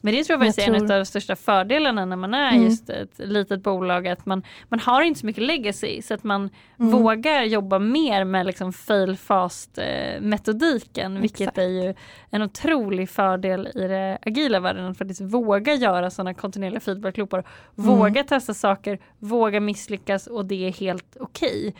Men 0.00 0.14
det 0.14 0.24
tror 0.24 0.34
jag 0.34 0.46
faktiskt 0.46 0.68
är 0.68 0.74
en 0.74 0.82
av 0.82 0.98
de 0.98 1.04
största 1.04 1.36
fördelarna 1.36 2.04
när 2.04 2.16
man 2.16 2.34
är 2.34 2.52
mm. 2.52 2.64
just 2.64 2.90
ett 2.90 3.18
litet 3.18 3.62
bolag 3.62 4.08
att 4.08 4.26
man, 4.26 4.42
man 4.68 4.80
har 4.80 5.02
inte 5.02 5.20
så 5.20 5.26
mycket 5.26 5.42
legacy 5.42 6.02
så 6.02 6.14
att 6.14 6.24
man 6.24 6.50
mm. 6.78 6.92
vågar 6.92 7.42
jobba 7.42 7.78
mer 7.78 8.24
med 8.24 8.46
liksom 8.46 8.72
fail 8.72 9.16
fast 9.16 9.78
eh, 9.78 10.20
metodiken 10.20 11.20
vilket 11.20 11.40
Exakt. 11.40 11.58
är 11.58 11.68
ju 11.68 11.94
en 12.30 12.42
otrolig 12.42 13.10
fördel 13.10 13.68
i 13.74 13.88
det 13.88 14.18
agila 14.22 14.60
världen 14.60 14.86
att 14.86 14.98
faktiskt 14.98 15.20
våga 15.20 15.74
göra 15.74 16.10
sådana 16.10 16.34
kontinuerliga 16.34 16.80
feedbackloopar. 16.80 17.38
Mm. 17.38 17.98
Våga 17.98 18.24
testa 18.24 18.54
saker, 18.54 18.98
våga 19.18 19.60
misslyckas 19.60 20.26
och 20.26 20.44
det 20.44 20.66
är 20.66 20.72
helt 20.72 21.16
okej. 21.20 21.68
Okay. 21.68 21.72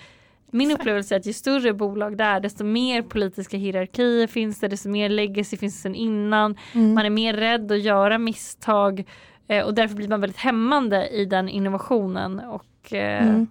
Min 0.55 0.71
upplevelse 0.71 1.15
är 1.15 1.21
att 1.21 1.27
ju 1.27 1.33
större 1.33 1.73
bolag 1.73 2.17
det 2.17 2.25
är 2.25 2.41
desto 2.41 2.65
mer 2.65 3.03
politiska 3.03 3.57
hierarkier 3.57 4.27
finns 4.27 4.61
det, 4.61 4.69
desto 4.69 4.89
mer 4.89 5.09
legacy 5.09 5.57
finns 5.57 5.75
det 5.75 5.81
sedan 5.81 5.95
innan. 5.95 6.57
Mm. 6.73 6.95
Man 6.95 7.07
är 7.07 7.11
mer 7.11 7.35
rädd 7.35 7.73
att 7.73 7.81
göra 7.81 8.19
misstag 8.19 9.05
eh, 9.49 9.65
och 9.65 9.75
därför 9.75 9.97
blir 9.97 10.09
man 10.09 10.21
väldigt 10.21 10.39
hämmande 10.39 11.09
i 11.09 11.25
den 11.25 11.49
innovationen 11.49 12.41
och 12.41 12.93
eh, 12.93 13.29
mm. 13.29 13.47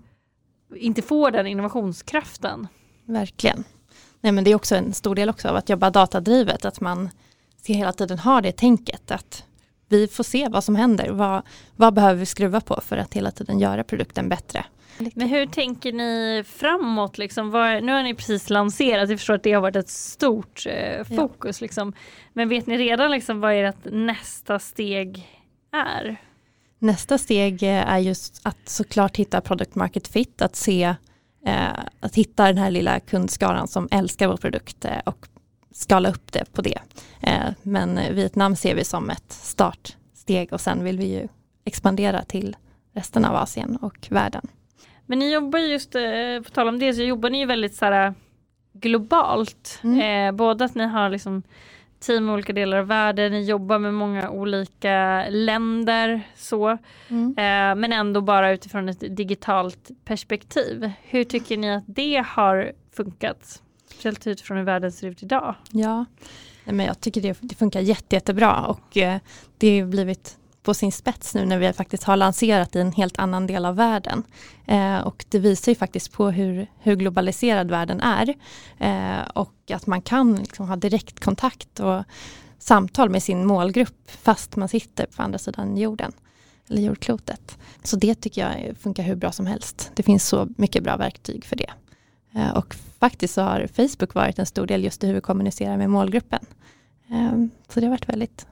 inte 0.76 1.02
får 1.02 1.32
den 1.32 1.48
innovationskraften. 1.48 2.68
Verkligen. 3.06 3.64
Nej, 4.22 4.32
men 4.32 4.44
det 4.44 4.52
är 4.52 4.56
också 4.56 4.76
en 4.76 4.94
stor 4.94 5.16
del 5.16 5.30
också 5.30 5.50
av 5.50 5.56
att 5.56 5.70
jobba 5.70 5.90
datadrivet, 5.90 6.66
att 6.66 6.82
man 6.82 7.10
hela 7.66 7.94
tiden 7.94 8.20
har 8.20 8.42
det 8.42 8.52
tänket 8.52 9.12
att 9.12 9.44
vi 9.90 10.08
får 10.08 10.24
se 10.24 10.48
vad 10.50 10.64
som 10.64 10.76
händer. 10.76 11.10
Vad, 11.10 11.42
vad 11.76 11.94
behöver 11.94 12.20
vi 12.20 12.26
skruva 12.26 12.62
på 12.62 12.82
för 12.86 12.98
att 12.98 13.14
hela 13.14 13.32
tiden 13.32 13.60
göra 13.60 13.84
produkten 13.84 14.30
bättre? 14.30 14.66
Men 14.98 15.28
hur 15.28 15.46
tänker 15.46 15.94
ni 15.94 16.44
framåt? 16.48 17.18
Liksom? 17.18 17.50
Nu 17.84 17.92
har 17.92 18.04
ni 18.04 18.14
precis 18.14 18.50
lanserat, 18.50 19.10
jag 19.10 19.20
förstår 19.20 19.34
att 19.34 19.44
det 19.44 19.54
har 19.54 19.62
varit 19.62 19.76
ett 19.76 19.90
stort 19.90 20.64
eh, 20.66 21.04
fokus. 21.04 21.62
Ja. 21.62 21.66
Liksom. 21.66 21.94
Men 22.34 22.50
vet 22.50 22.68
ni 22.68 22.78
redan 22.78 23.12
liksom, 23.12 23.40
vad 23.40 23.54
ert 23.54 23.86
nästa 23.86 24.60
steg 24.60 25.28
är? 25.72 26.18
Nästa 26.80 27.18
steg 27.18 27.64
eh, 27.64 27.90
är 27.90 28.00
just 28.00 28.42
att 28.44 28.70
såklart 28.70 29.18
hitta 29.18 29.42
product 29.42 29.76
market 29.76 30.08
fit, 30.08 30.42
att 30.42 30.56
se 30.56 30.96
eh, 31.46 31.80
att 32.00 32.16
hitta 32.16 32.46
den 32.46 32.58
här 32.58 32.72
lilla 32.72 33.00
kundskaran 33.00 33.68
som 33.68 33.88
älskar 33.92 34.28
vår 34.28 34.38
produkt 34.38 34.86
eh, 34.86 35.00
och 35.06 35.28
skala 35.72 36.10
upp 36.10 36.32
det 36.32 36.54
på 36.54 36.62
det. 36.62 36.80
Eh, 37.22 37.54
men 37.62 38.16
Vietnam 38.16 38.56
ser 38.56 38.76
vi 38.76 38.84
som 38.84 39.10
ett 39.10 39.32
startsteg 39.32 40.54
och 40.54 40.62
sen 40.62 40.84
vill 40.84 40.98
vi 40.98 41.06
ju 41.06 41.28
expandera 41.66 42.24
till 42.24 42.56
resten 42.94 43.26
av 43.26 43.36
Asien 43.36 43.76
och 43.76 44.08
världen. 44.10 44.48
Men 45.06 45.20
ni 45.20 45.34
jobbar 45.34 45.60
just, 45.60 45.96
eh, 45.96 46.42
på 46.44 46.50
tal 46.52 46.68
om 46.68 46.80
det, 46.80 46.94
så 46.94 47.02
jobbar 47.02 47.30
ni 47.30 47.40
ju 47.40 47.46
väldigt 47.46 47.76
så 47.76 47.86
här, 47.86 48.14
globalt. 48.74 49.80
Mm. 49.84 50.00
Eh, 50.00 50.38
både 50.38 50.66
att 50.66 50.76
ni 50.76 50.84
har 50.88 51.10
liksom 51.10 51.44
team 52.00 52.30
i 52.30 52.32
olika 52.32 52.54
delar 52.54 52.78
av 52.78 52.88
världen, 52.88 53.32
ni 53.32 53.44
jobbar 53.44 53.80
med 53.80 53.94
många 53.94 54.30
olika 54.30 55.26
länder 55.30 56.22
så. 56.36 56.78
Mm. 57.08 57.30
Eh, 57.30 57.82
men 57.82 57.94
ändå 57.94 58.22
bara 58.22 58.52
utifrån 58.52 58.90
ett 58.90 59.16
digitalt 59.18 59.92
perspektiv. 60.06 60.92
Hur 61.04 61.24
tycker 61.24 61.58
ni 61.58 61.76
att 61.76 61.84
det 61.88 62.26
har 62.28 62.72
funkat? 62.96 63.62
Speciellt 63.88 64.28
utifrån 64.28 64.58
hur 64.58 64.64
världen 64.64 64.92
ser 64.92 65.08
ut 65.08 65.24
idag. 65.24 65.56
Ja, 65.72 66.06
men 66.66 66.86
jag 66.86 67.02
tycker 67.02 67.22
det, 67.22 67.38
det 67.42 67.56
funkar 67.56 67.80
jätte, 67.80 68.16
jättebra 68.16 68.66
och 68.66 68.98
eh, 68.98 69.20
det 69.58 69.80
har 69.80 69.88
blivit 69.88 70.38
på 70.64 70.74
sin 70.74 70.92
spets 70.92 71.36
nu 71.36 71.46
när 71.46 71.58
vi 71.58 71.74
faktiskt 71.74 72.04
har 72.04 72.16
lanserat 72.16 72.76
i 72.76 72.80
en 72.80 72.92
helt 72.92 73.20
annan 73.20 73.48
del 73.48 73.66
av 73.66 73.76
världen. 73.76 74.24
Eh, 74.66 75.00
och 75.00 75.26
det 75.30 75.40
visar 75.40 75.72
ju 75.72 75.76
faktiskt 75.76 76.12
på 76.12 76.30
hur, 76.30 76.68
hur 76.80 76.96
globaliserad 76.96 77.72
världen 77.72 78.02
är. 78.02 78.34
Eh, 78.78 79.28
och 79.34 79.72
att 79.72 79.88
man 79.88 80.02
kan 80.02 80.36
liksom 80.36 80.68
ha 80.68 80.76
direktkontakt 80.76 81.80
och 81.80 82.04
samtal 82.60 83.10
med 83.10 83.24
sin 83.24 83.46
målgrupp 83.46 84.12
fast 84.22 84.56
man 84.56 84.70
sitter 84.70 85.06
på 85.06 85.22
andra 85.22 85.40
sidan 85.40 85.78
jorden. 85.78 86.12
Eller 86.70 86.82
jordklotet. 86.82 87.58
Så 87.84 87.96
det 87.96 88.16
tycker 88.16 88.42
jag 88.42 88.78
funkar 88.78 89.04
hur 89.04 89.16
bra 89.16 89.32
som 89.32 89.48
helst. 89.48 89.92
Det 89.94 90.04
finns 90.04 90.28
så 90.28 90.48
mycket 90.58 90.84
bra 90.84 90.98
verktyg 90.98 91.46
för 91.46 91.56
det. 91.56 91.70
Eh, 92.36 92.58
och 92.58 92.76
faktiskt 93.00 93.34
så 93.34 93.42
har 93.42 93.68
Facebook 93.68 94.14
varit 94.14 94.40
en 94.40 94.46
stor 94.46 94.68
del 94.68 94.84
just 94.84 95.04
i 95.04 95.08
hur 95.08 95.14
vi 95.14 95.22
kommunicerar 95.22 95.78
med 95.78 95.90
målgruppen. 95.90 96.46
Eh, 97.10 97.46
så 97.68 97.80
det 97.80 97.86
har 97.86 97.92
varit 97.92 98.10
väldigt 98.10 98.48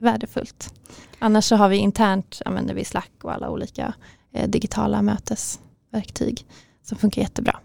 värdefullt. 0.00 0.74
Annars 1.18 1.44
så 1.44 1.56
har 1.56 1.68
vi 1.68 1.76
internt, 1.76 2.42
använder 2.44 2.74
vi 2.74 2.84
Slack 2.84 3.12
och 3.22 3.32
alla 3.32 3.50
olika 3.50 3.94
eh, 4.32 4.48
digitala 4.48 5.02
mötesverktyg 5.02 6.46
som 6.82 6.98
funkar 6.98 7.22
jättebra. 7.22 7.58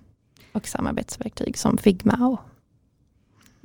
Och 0.52 0.68
samarbetsverktyg 0.68 1.58
som 1.58 1.78
Figma 1.78 2.28
och 2.28 2.40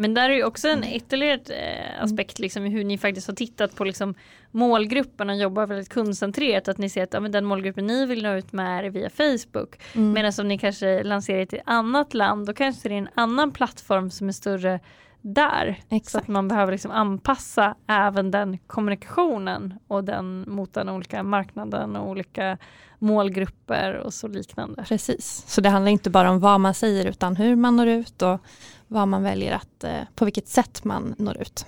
men 0.00 0.14
där 0.14 0.30
är 0.30 0.34
ju 0.34 0.44
också 0.44 0.68
en 0.68 0.84
ytterligare 0.84 1.40
eh, 1.48 2.02
aspekt 2.02 2.38
liksom, 2.38 2.64
hur 2.64 2.84
ni 2.84 2.98
faktiskt 2.98 3.26
har 3.26 3.34
tittat 3.34 3.74
på 3.74 3.84
liksom, 3.84 4.14
målgruppen 4.50 5.30
och 5.30 5.36
jobbar 5.36 5.66
väldigt 5.66 5.88
kundcentrerat. 5.88 6.68
Att 6.68 6.78
ni 6.78 6.88
ser 6.88 7.02
att 7.02 7.14
ja, 7.14 7.20
den 7.20 7.44
målgruppen 7.44 7.86
ni 7.86 8.06
vill 8.06 8.22
nå 8.22 8.34
ut 8.34 8.52
med 8.52 8.84
är 8.84 8.90
via 8.90 9.10
Facebook. 9.10 9.76
Mm. 9.94 10.12
Medan 10.12 10.32
om 10.38 10.48
ni 10.48 10.58
kanske 10.58 11.02
lanserar 11.02 11.38
i 11.38 11.42
ett 11.42 11.54
annat 11.66 12.14
land 12.14 12.46
då 12.46 12.52
kanske 12.52 12.88
det 12.88 12.94
är 12.94 12.98
en 12.98 13.08
annan 13.14 13.52
plattform 13.52 14.10
som 14.10 14.28
är 14.28 14.32
större 14.32 14.80
där. 15.22 15.80
Exakt. 15.88 16.12
Så 16.12 16.18
att 16.18 16.28
man 16.28 16.48
behöver 16.48 16.72
liksom 16.72 16.90
anpassa 16.90 17.74
även 17.86 18.30
den 18.30 18.58
kommunikationen 18.58 19.74
och 19.86 20.04
den 20.04 20.44
mot 20.48 20.74
den 20.74 20.88
olika 20.88 21.22
marknaden 21.22 21.96
och 21.96 22.08
olika 22.08 22.58
målgrupper 22.98 23.94
och 23.94 24.14
så 24.14 24.28
liknande. 24.28 24.84
Precis, 24.88 25.44
så 25.46 25.60
det 25.60 25.68
handlar 25.68 25.90
inte 25.90 26.10
bara 26.10 26.30
om 26.30 26.40
vad 26.40 26.60
man 26.60 26.74
säger 26.74 27.06
utan 27.06 27.36
hur 27.36 27.56
man 27.56 27.76
når 27.76 27.86
ut 27.86 28.22
och 28.22 28.40
vad 28.86 29.08
man 29.08 29.22
väljer 29.22 29.54
att, 29.54 29.84
eh, 29.84 30.00
på 30.14 30.24
vilket 30.24 30.48
sätt 30.48 30.84
man 30.84 31.14
når 31.18 31.36
ut. 31.36 31.66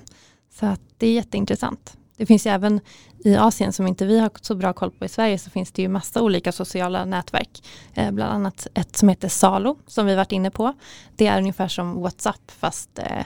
Så 0.50 0.66
att 0.66 0.80
det 0.98 1.06
är 1.06 1.12
jätteintressant. 1.12 1.96
Det 2.16 2.26
finns 2.26 2.46
ju 2.46 2.50
även 2.50 2.80
i 3.24 3.36
Asien 3.36 3.72
som 3.72 3.86
inte 3.86 4.06
vi 4.06 4.18
har 4.18 4.30
så 4.40 4.54
bra 4.54 4.72
koll 4.72 4.90
på 4.90 5.04
i 5.04 5.08
Sverige 5.08 5.38
så 5.38 5.50
finns 5.50 5.72
det 5.72 5.82
ju 5.82 5.88
massa 5.88 6.22
olika 6.22 6.52
sociala 6.52 7.04
nätverk. 7.04 7.62
Eh, 7.94 8.10
bland 8.10 8.32
annat 8.32 8.66
ett 8.74 8.96
som 8.96 9.08
heter 9.08 9.28
Salo 9.28 9.78
som 9.86 10.06
vi 10.06 10.14
varit 10.14 10.32
inne 10.32 10.50
på. 10.50 10.72
Det 11.16 11.26
är 11.26 11.38
ungefär 11.38 11.68
som 11.68 12.00
WhatsApp 12.02 12.50
fast 12.50 12.98
eh, 12.98 13.24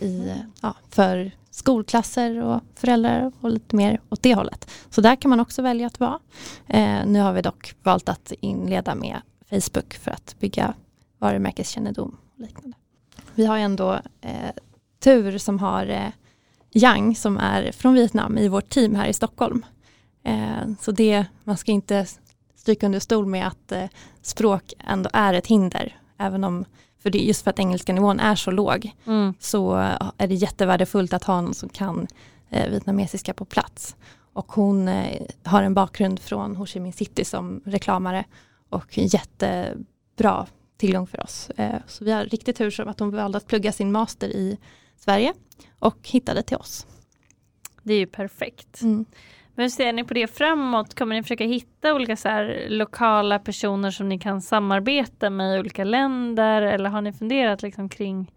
i, 0.00 0.34
ja, 0.62 0.74
för 0.90 1.30
skolklasser 1.50 2.42
och 2.42 2.60
föräldrar 2.74 3.32
och 3.40 3.50
lite 3.50 3.76
mer 3.76 4.00
åt 4.08 4.22
det 4.22 4.34
hållet. 4.34 4.70
Så 4.90 5.00
där 5.00 5.16
kan 5.16 5.28
man 5.28 5.40
också 5.40 5.62
välja 5.62 5.86
att 5.86 6.00
vara. 6.00 6.18
Eh, 6.66 7.06
nu 7.06 7.20
har 7.20 7.32
vi 7.32 7.42
dock 7.42 7.74
valt 7.82 8.08
att 8.08 8.32
inleda 8.40 8.94
med 8.94 9.20
Facebook 9.50 9.94
för 9.94 10.10
att 10.10 10.36
bygga 10.40 10.74
varumärkeskännedom 11.18 12.16
och 12.34 12.40
liknande. 12.40 12.76
Vi 13.34 13.46
har 13.46 13.58
ändå 13.58 13.92
eh, 14.20 14.50
tur 15.00 15.38
som 15.38 15.58
har 15.58 15.86
eh, 15.86 16.08
Yang 16.74 17.14
som 17.14 17.36
är 17.36 17.72
från 17.72 17.94
Vietnam 17.94 18.38
i 18.38 18.48
vårt 18.48 18.68
team 18.68 18.94
här 18.94 19.08
i 19.08 19.12
Stockholm. 19.12 19.66
Eh, 20.24 20.74
så 20.80 20.92
det, 20.92 21.24
man 21.44 21.56
ska 21.56 21.72
inte 21.72 22.06
stryka 22.56 22.86
under 22.86 23.00
stol 23.00 23.26
med 23.26 23.46
att 23.46 23.72
eh, 23.72 23.84
språk 24.22 24.72
ändå 24.78 25.10
är 25.12 25.34
ett 25.34 25.46
hinder. 25.46 25.98
Även 26.18 26.44
om, 26.44 26.64
för 27.02 27.10
det, 27.10 27.18
just 27.18 27.44
för 27.44 27.50
att 27.50 27.58
engelska 27.58 27.92
nivån 27.92 28.20
är 28.20 28.34
så 28.34 28.50
låg 28.50 28.92
mm. 29.06 29.34
så 29.40 29.74
är 30.18 30.26
det 30.26 30.34
jättevärdefullt 30.34 31.12
att 31.12 31.24
ha 31.24 31.40
någon 31.40 31.54
som 31.54 31.68
kan 31.68 32.06
eh, 32.50 32.70
vietnamesiska 32.70 33.34
på 33.34 33.44
plats. 33.44 33.96
Och 34.32 34.52
hon 34.52 34.90
har 35.42 35.62
en 35.62 35.74
bakgrund 35.74 36.20
från 36.20 36.56
Ho 36.56 36.66
Chi 36.66 36.80
Minh 36.80 36.92
City 36.92 37.24
som 37.24 37.60
reklamare 37.64 38.24
och 38.68 38.98
jättebra 38.98 40.46
tillgång 40.76 41.06
för 41.06 41.22
oss. 41.22 41.50
Så 41.86 42.04
vi 42.04 42.12
har 42.12 42.24
riktigt 42.24 42.56
tur 42.56 42.70
som 42.70 42.88
att 42.88 43.00
hon 43.00 43.10
valde 43.10 43.38
att 43.38 43.46
plugga 43.46 43.72
sin 43.72 43.92
master 43.92 44.28
i 44.28 44.58
Sverige 45.04 45.34
och 45.78 46.08
hittade 46.08 46.42
till 46.42 46.56
oss. 46.56 46.86
Det 47.82 47.94
är 47.94 47.98
ju 47.98 48.06
perfekt. 48.06 48.82
Mm. 48.82 49.04
Men 49.54 49.62
hur 49.62 49.68
ser 49.70 49.92
ni 49.92 50.04
på 50.04 50.14
det 50.14 50.26
framåt? 50.26 50.94
Kommer 50.94 51.16
ni 51.16 51.22
försöka 51.22 51.44
hitta 51.44 51.94
olika 51.94 52.16
så 52.16 52.54
lokala 52.68 53.38
personer 53.38 53.90
som 53.90 54.08
ni 54.08 54.18
kan 54.18 54.42
samarbeta 54.42 55.30
med 55.30 55.56
i 55.56 55.60
olika 55.60 55.84
länder 55.84 56.62
eller 56.62 56.90
har 56.90 57.00
ni 57.00 57.12
funderat 57.12 57.62
liksom 57.62 57.88
kring, 57.88 58.32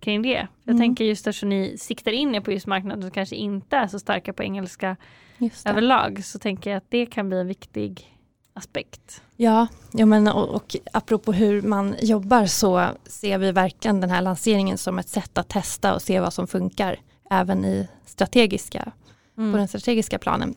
kring 0.00 0.22
det? 0.22 0.48
Jag 0.64 0.72
mm. 0.72 0.78
tänker 0.78 1.04
just 1.04 1.26
eftersom 1.26 1.48
ni 1.48 1.78
siktar 1.78 2.12
in 2.12 2.34
er 2.34 2.40
på 2.40 2.52
just 2.52 2.66
marknaden 2.66 3.02
som 3.02 3.10
kanske 3.10 3.36
inte 3.36 3.76
är 3.76 3.86
så 3.86 3.98
starka 3.98 4.32
på 4.32 4.42
engelska 4.42 4.96
överlag 5.64 6.24
så 6.24 6.38
tänker 6.38 6.70
jag 6.70 6.78
att 6.78 6.90
det 6.90 7.06
kan 7.06 7.28
bli 7.28 7.40
en 7.40 7.48
viktig 7.48 8.18
aspekt. 8.52 9.22
Ja, 9.36 9.66
ja 9.92 10.06
men 10.06 10.28
och, 10.28 10.48
och 10.48 10.76
apropå 10.92 11.32
hur 11.32 11.62
man 11.62 11.96
jobbar 12.00 12.46
så 12.46 12.88
ser 13.06 13.38
vi 13.38 13.52
verkligen 13.52 14.00
den 14.00 14.10
här 14.10 14.22
lanseringen 14.22 14.78
som 14.78 14.98
ett 14.98 15.08
sätt 15.08 15.38
att 15.38 15.48
testa 15.48 15.94
och 15.94 16.02
se 16.02 16.20
vad 16.20 16.32
som 16.32 16.46
funkar 16.46 17.00
även 17.30 17.64
i 17.64 17.88
strategiska, 18.06 18.92
mm. 19.38 19.52
på 19.52 19.58
den 19.58 19.68
strategiska 19.68 20.18
planen. 20.18 20.54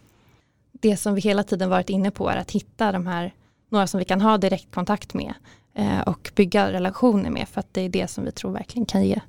Det 0.72 0.98
som 0.98 1.16
vi 1.16 1.22
hela 1.22 1.44
tiden 1.44 1.70
varit 1.70 1.90
inne 1.90 2.12
på 2.12 2.30
är 2.30 2.38
att 2.38 2.52
hitta 2.52 2.92
de 2.92 3.08
här, 3.08 3.34
några 3.70 3.88
som 3.88 3.98
vi 3.98 4.06
kan 4.06 4.22
ha 4.22 4.38
direktkontakt 4.38 5.14
med 5.14 5.34
eh, 5.74 6.00
och 6.00 6.32
bygga 6.36 6.72
relationer 6.72 7.30
med 7.30 7.50
för 7.50 7.60
att 7.60 7.74
det 7.74 7.82
är 7.82 7.90
det 7.90 8.08
som 8.08 8.26
vi 8.26 8.32
tror 8.32 8.52
verkligen 8.52 8.86
kan 8.86 9.04
ge, 9.06 9.20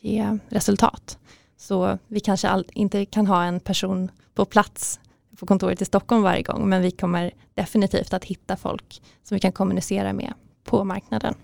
ge 0.00 0.38
resultat. 0.48 1.18
Så 1.56 1.98
vi 2.06 2.20
kanske 2.20 2.48
all, 2.48 2.66
inte 2.72 3.04
kan 3.04 3.26
ha 3.26 3.44
en 3.44 3.60
person 3.60 4.10
på 4.34 4.44
plats 4.44 5.00
på 5.42 5.46
kontoret 5.46 5.82
i 5.82 5.84
Stockholm 5.84 6.22
varje 6.22 6.42
gång, 6.42 6.68
men 6.68 6.82
vi 6.82 6.90
kommer 6.90 7.32
definitivt 7.54 8.12
att 8.12 8.24
hitta 8.24 8.56
folk 8.56 9.02
som 9.22 9.34
vi 9.34 9.40
kan 9.40 9.52
kommunicera 9.52 10.12
med 10.12 10.34
på 10.64 10.84
marknaden. 10.84 11.34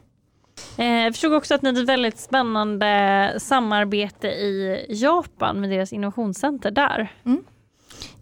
Eh, 0.76 0.86
jag 0.86 1.12
förstod 1.14 1.34
också 1.34 1.54
att 1.54 1.62
ni 1.62 1.68
hade 1.68 1.80
ett 1.80 1.88
väldigt 1.88 2.18
spännande 2.18 3.34
samarbete 3.38 4.28
i 4.28 4.86
Japan 4.88 5.60
med 5.60 5.70
deras 5.70 5.92
innovationscenter 5.92 6.70
där. 6.70 7.12
Mm. 7.24 7.44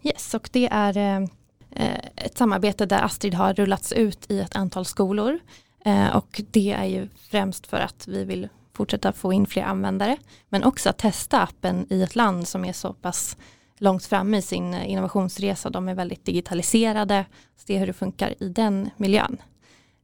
Yes, 0.03 0.33
och 0.33 0.49
det 0.51 0.67
är 0.71 0.97
eh, 1.71 1.99
ett 2.15 2.37
samarbete 2.37 2.85
där 2.85 3.01
Astrid 3.01 3.33
har 3.33 3.53
rullats 3.53 3.91
ut 3.91 4.31
i 4.31 4.39
ett 4.39 4.55
antal 4.55 4.85
skolor. 4.85 5.39
Eh, 5.85 6.15
och 6.15 6.41
det 6.51 6.71
är 6.71 6.85
ju 6.85 7.07
främst 7.29 7.67
för 7.67 7.77
att 7.77 8.07
vi 8.07 8.23
vill 8.23 8.49
fortsätta 8.73 9.11
få 9.11 9.33
in 9.33 9.45
fler 9.45 9.63
användare. 9.63 10.17
Men 10.49 10.63
också 10.63 10.89
att 10.89 10.97
testa 10.97 11.41
appen 11.41 11.87
i 11.89 12.03
ett 12.03 12.15
land 12.15 12.47
som 12.47 12.65
är 12.65 12.73
så 12.73 12.93
pass 12.93 13.37
långt 13.77 14.05
framme 14.05 14.37
i 14.37 14.41
sin 14.41 14.73
innovationsresa. 14.73 15.69
De 15.69 15.89
är 15.89 15.95
väldigt 15.95 16.25
digitaliserade. 16.25 17.25
Se 17.55 17.77
hur 17.77 17.87
det 17.87 17.93
funkar 17.93 18.33
i 18.39 18.49
den 18.49 18.89
miljön. 18.97 19.37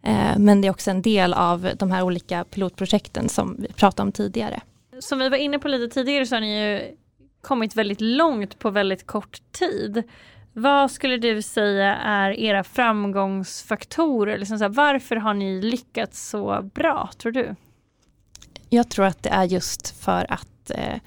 Eh, 0.04 0.38
men 0.38 0.62
det 0.62 0.68
är 0.68 0.72
också 0.72 0.92
en 0.92 1.02
del 1.02 1.34
av 1.34 1.70
de 1.80 1.92
här 1.92 2.02
olika 2.02 2.44
pilotprojekten 2.44 3.30
som 3.30 3.56
vi 3.60 3.68
pratade 3.68 4.08
om 4.08 4.12
tidigare. 4.12 4.62
Som 5.00 5.20
vi 5.20 5.30
var 5.30 5.38
inne 5.38 5.60
på 5.60 5.68
lite 5.68 5.94
tidigare 5.94 6.26
så 6.26 6.36
har 6.36 6.42
ni 6.42 6.60
ju 6.60 6.96
kommit 7.42 7.76
väldigt 7.76 8.02
långt 8.02 8.60
på 8.60 8.70
väldigt 8.70 9.08
kort 9.08 9.42
tid. 9.52 10.04
Vad 10.54 10.92
skulle 10.92 11.18
du 11.18 11.42
säga 11.42 11.96
är 11.96 12.32
era 12.32 12.64
framgångsfaktorer? 12.64 14.38
Liksom 14.38 14.58
så 14.58 14.64
här, 14.64 14.70
varför 14.70 15.16
har 15.16 15.34
ni 15.34 15.62
lyckats 15.62 16.30
så 16.30 16.70
bra 16.74 17.10
tror 17.18 17.32
du? 17.32 17.56
Jag 18.70 18.90
tror 18.90 19.06
att 19.06 19.24
det 19.24 19.30
är 19.30 19.44
just 19.44 20.04
för 20.04 20.26
att 20.30 20.70
eh, 20.70 21.00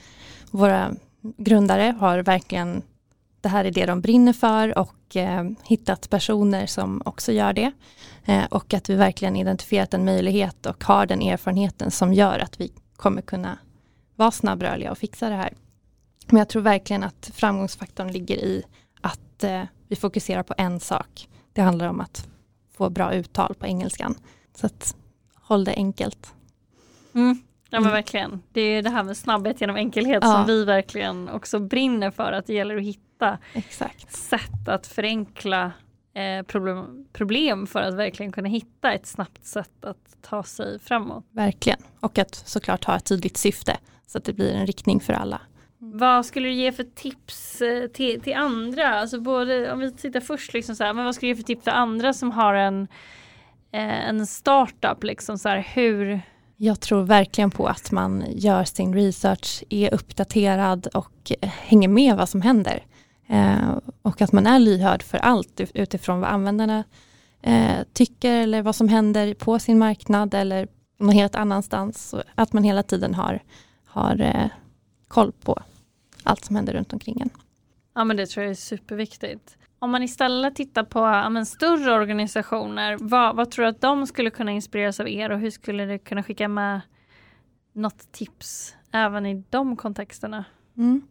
våra 0.51 0.95
grundare 1.37 1.95
har 1.99 2.19
verkligen 2.19 2.83
det 3.41 3.49
här 3.51 3.65
är 3.65 3.71
det 3.71 3.87
de 3.87 4.01
brinner 4.01 4.33
för 4.33 4.79
och 4.79 5.17
eh, 5.17 5.45
hittat 5.65 6.11
personer 6.11 6.67
som 6.67 7.03
också 7.05 7.33
gör 7.33 7.53
det. 7.53 7.73
Eh, 8.25 8.45
och 8.45 8.75
att 8.75 8.91
vi 8.91 8.95
verkligen 8.95 9.37
identifierat 9.37 9.95
en 9.95 10.05
möjlighet 10.05 10.67
och 10.67 10.85
har 10.85 11.07
den 11.07 11.23
erfarenheten 11.23 11.91
som 11.91 12.15
gör 12.15 12.39
att 12.39 12.61
vi 12.61 12.73
kommer 12.97 13.23
kunna 13.23 13.59
vara 14.17 14.31
snabbrörliga 14.31 14.91
och 14.91 14.99
fixa 14.99 15.29
det 15.29 15.35
här. 15.35 15.55
Men 16.27 16.39
jag 16.39 16.49
tror 16.49 16.62
verkligen 16.62 17.05
att 17.05 17.31
framgångsfaktorn 17.35 18.12
ligger 18.12 18.37
i 18.37 18.62
att 19.01 19.45
eh, 19.45 19.62
vi 19.89 19.97
fokuserar 19.97 20.43
på 20.43 20.55
en 20.59 20.81
sak. 20.81 21.29
Det 21.53 21.61
handlar 21.61 21.89
om 21.89 22.01
att 22.01 22.29
få 22.77 22.91
bra 22.91 23.12
uttal 23.12 23.55
på 23.55 23.67
engelskan. 23.67 24.15
Så 24.55 24.67
att 24.67 24.97
håll 25.35 25.65
det 25.65 25.75
enkelt. 25.75 26.35
Mm. 27.15 27.43
Ja 27.77 27.81
men 27.81 27.89
mm. 27.89 27.97
verkligen. 27.97 28.43
Det 28.53 28.61
är 28.61 28.83
det 28.83 28.91
här 28.91 29.03
med 29.03 29.17
snabbhet 29.17 29.61
genom 29.61 29.77
enkelhet 29.77 30.19
ja. 30.23 30.33
som 30.33 30.47
vi 30.47 30.65
verkligen 30.65 31.29
också 31.29 31.59
brinner 31.59 32.11
för. 32.11 32.33
Att 32.33 32.47
det 32.47 32.55
gäller 32.55 32.77
att 32.77 32.83
hitta 32.83 33.39
Exakt. 33.53 34.12
sätt 34.12 34.69
att 34.69 34.87
förenkla 34.87 35.73
eh, 36.15 36.43
problem, 36.47 37.07
problem 37.12 37.67
för 37.67 37.83
att 37.83 37.95
verkligen 37.95 38.33
kunna 38.33 38.49
hitta 38.49 38.93
ett 38.93 39.07
snabbt 39.07 39.45
sätt 39.45 39.85
att 39.85 40.17
ta 40.23 40.43
sig 40.43 40.79
framåt. 40.79 41.25
Verkligen. 41.31 41.79
Och 42.01 42.19
att 42.19 42.35
såklart 42.35 42.85
ha 42.85 42.97
ett 42.97 43.05
tydligt 43.05 43.37
syfte 43.37 43.77
så 44.07 44.19
att 44.19 44.25
det 44.25 44.33
blir 44.33 44.53
en 44.55 44.67
riktning 44.67 45.01
för 45.01 45.12
alla. 45.12 45.41
Vad 45.79 46.27
skulle 46.27 46.49
du 46.49 46.55
ge 46.55 46.73
för 46.73 46.85
tips 46.85 47.62
eh, 47.62 47.87
till, 47.87 48.21
till 48.21 48.35
andra? 48.35 49.01
Alltså 49.01 49.21
både, 49.21 49.73
om 49.73 49.79
vi 49.79 49.93
tittar 49.93 50.21
först, 50.21 50.53
liksom 50.53 50.77
så 50.77 50.85
här, 50.85 50.93
men 50.93 51.05
vad 51.05 51.15
skulle 51.15 51.33
du 51.33 51.37
ge 51.37 51.43
för 51.43 51.47
tips 51.47 51.65
till 51.65 51.73
andra 51.73 52.12
som 52.12 52.31
har 52.31 52.55
en, 52.55 52.89
eh, 53.73 54.09
en 54.09 54.27
startup? 54.27 55.05
Liksom 55.05 55.39
så 55.39 55.49
här, 55.49 55.59
hur, 55.75 56.21
jag 56.57 56.81
tror 56.81 57.03
verkligen 57.03 57.51
på 57.51 57.66
att 57.66 57.90
man 57.90 58.25
gör 58.29 58.64
sin 58.64 58.95
research, 58.95 59.64
är 59.69 59.95
uppdaterad 59.95 60.87
och 60.87 61.33
eh, 61.40 61.49
hänger 61.49 61.88
med 61.88 62.16
vad 62.16 62.29
som 62.29 62.42
händer. 62.42 62.85
Eh, 63.29 63.79
och 64.03 64.23
att 64.23 64.33
man 64.33 64.47
är 64.47 64.59
lyhörd 64.59 65.03
för 65.03 65.19
allt 65.19 65.61
utifrån 65.75 66.21
vad 66.21 66.31
användarna 66.31 66.85
eh, 67.42 67.77
tycker 67.92 68.33
eller 68.33 68.62
vad 68.62 68.77
som 68.77 68.88
händer 68.88 69.35
på 69.35 69.59
sin 69.59 69.79
marknad 69.79 70.35
eller 70.35 70.69
någon 70.99 71.14
helt 71.14 71.35
annanstans. 71.35 72.14
Att 72.35 72.53
man 72.53 72.64
hela 72.64 72.83
tiden 72.83 73.14
har, 73.14 73.42
har 73.85 74.21
eh, 74.21 74.49
koll 75.09 75.33
på 75.33 75.62
allt 76.23 76.45
som 76.45 76.57
händer 76.57 76.73
runt 76.73 76.92
omkring 76.92 77.21
en. 77.21 77.31
Ja 77.95 78.05
men 78.05 78.16
det 78.16 78.27
tror 78.27 78.45
jag 78.45 78.51
är 78.51 78.55
superviktigt. 78.55 79.57
Om 79.79 79.91
man 79.91 80.03
istället 80.03 80.55
tittar 80.55 80.85
på 80.85 80.99
ja, 80.99 81.29
men, 81.29 81.47
större 81.47 81.93
organisationer, 81.93 82.97
vad, 83.01 83.37
vad 83.37 83.51
tror 83.51 83.65
du 83.65 83.69
att 83.69 83.81
de 83.81 84.07
skulle 84.07 84.31
kunna 84.31 84.53
inspireras 84.53 85.01
av 85.01 85.09
er 85.09 85.31
och 85.31 85.39
hur 85.39 85.51
skulle 85.51 85.85
det 85.85 85.99
kunna 85.99 86.23
skicka 86.23 86.49
med 86.49 86.81
något 87.73 88.12
tips 88.12 88.75
även 88.93 89.27
i 89.27 89.45
de 89.51 89.77
kontexterna? 89.77 90.45
Mm. 90.77 91.03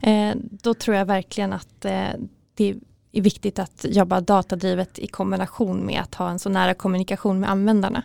Eh, 0.00 0.36
då 0.50 0.74
tror 0.74 0.96
jag 0.96 1.04
verkligen 1.06 1.52
att 1.52 1.84
eh, 1.84 2.08
det 2.54 2.74
är 3.12 3.22
viktigt 3.22 3.58
att 3.58 3.86
jobba 3.88 4.20
datadrivet 4.20 4.98
i 4.98 5.06
kombination 5.06 5.86
med 5.86 6.00
att 6.00 6.14
ha 6.14 6.30
en 6.30 6.38
så 6.38 6.48
nära 6.48 6.74
kommunikation 6.74 7.40
med 7.40 7.50
användarna. 7.50 8.02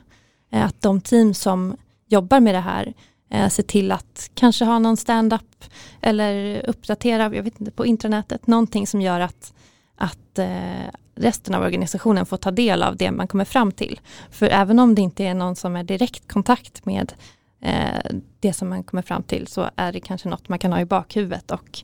Eh, 0.52 0.66
att 0.66 0.82
de 0.82 1.02
team 1.02 1.34
som 1.34 1.78
jobbar 2.08 2.40
med 2.40 2.56
det 2.56 2.60
här 2.60 2.94
eh, 3.30 3.50
ser 3.50 3.64
till 3.64 3.92
att 3.92 4.32
kanske 4.34 4.66
ha 4.66 4.80
någon 4.80 4.98
stand-up 4.98 5.66
eller 6.02 6.66
uppdatera 6.70 7.36
jag 7.36 7.44
vet 7.44 7.60
inte, 7.60 7.72
på 7.72 7.86
intranätet, 7.86 8.48
någonting 8.48 8.88
som 8.88 9.02
gör 9.02 9.20
att 9.20 9.54
att 9.98 10.40
eh, 10.40 10.90
resten 11.16 11.56
av 11.56 11.64
organisationen 11.64 12.26
får 12.26 12.38
ta 12.38 12.52
del 12.52 12.84
av 12.84 12.98
det 12.98 13.12
man 13.12 13.28
kommer 13.28 13.46
fram 13.46 13.72
till. 13.72 14.00
För 14.32 14.46
även 14.46 14.80
om 14.80 14.96
det 14.96 15.02
inte 15.02 15.24
är 15.24 15.34
någon 15.34 15.56
som 15.56 15.76
är 15.76 15.84
direkt 15.84 16.28
kontakt 16.32 16.86
med 16.86 17.14
eh, 17.62 18.16
det 18.40 18.54
som 18.54 18.70
man 18.70 18.84
kommer 18.84 19.04
fram 19.04 19.24
till 19.24 19.48
så 19.48 19.70
är 19.76 19.92
det 19.92 20.00
kanske 20.00 20.30
något 20.30 20.50
man 20.50 20.60
kan 20.60 20.74
ha 20.74 20.80
i 20.80 20.86
bakhuvudet 20.86 21.52
och 21.52 21.80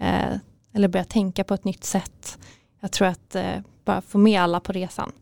eh, 0.00 0.36
eller 0.74 0.88
börja 0.88 1.04
tänka 1.04 1.44
på 1.44 1.54
ett 1.54 1.64
nytt 1.64 1.84
sätt. 1.84 2.38
Jag 2.80 2.92
tror 2.92 3.08
att 3.08 3.36
bara 3.84 4.00
få 4.00 4.18
med 4.18 4.40
alla 4.40 4.60
på 4.60 4.72
resan. 4.72 5.12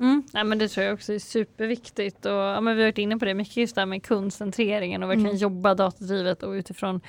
Mm. 0.00 0.22
Ja, 0.32 0.44
men 0.44 0.58
det 0.58 0.68
tror 0.68 0.86
jag 0.86 0.94
också 0.94 1.12
är 1.12 1.18
superviktigt 1.18 2.26
och 2.26 2.32
ja, 2.32 2.60
men 2.60 2.76
vi 2.76 2.82
har 2.82 2.88
varit 2.88 2.98
inne 2.98 3.18
på 3.18 3.24
det 3.24 3.34
mycket 3.34 3.56
just 3.56 3.74
det 3.74 3.80
här 3.80 3.86
med 3.86 4.02
kundcentreringen 4.02 5.02
och 5.02 5.08
verkligen 5.08 5.28
mm. 5.30 5.38
jobba 5.38 5.74
datadrivet 5.74 6.42
och 6.42 6.50
utifrån 6.50 7.00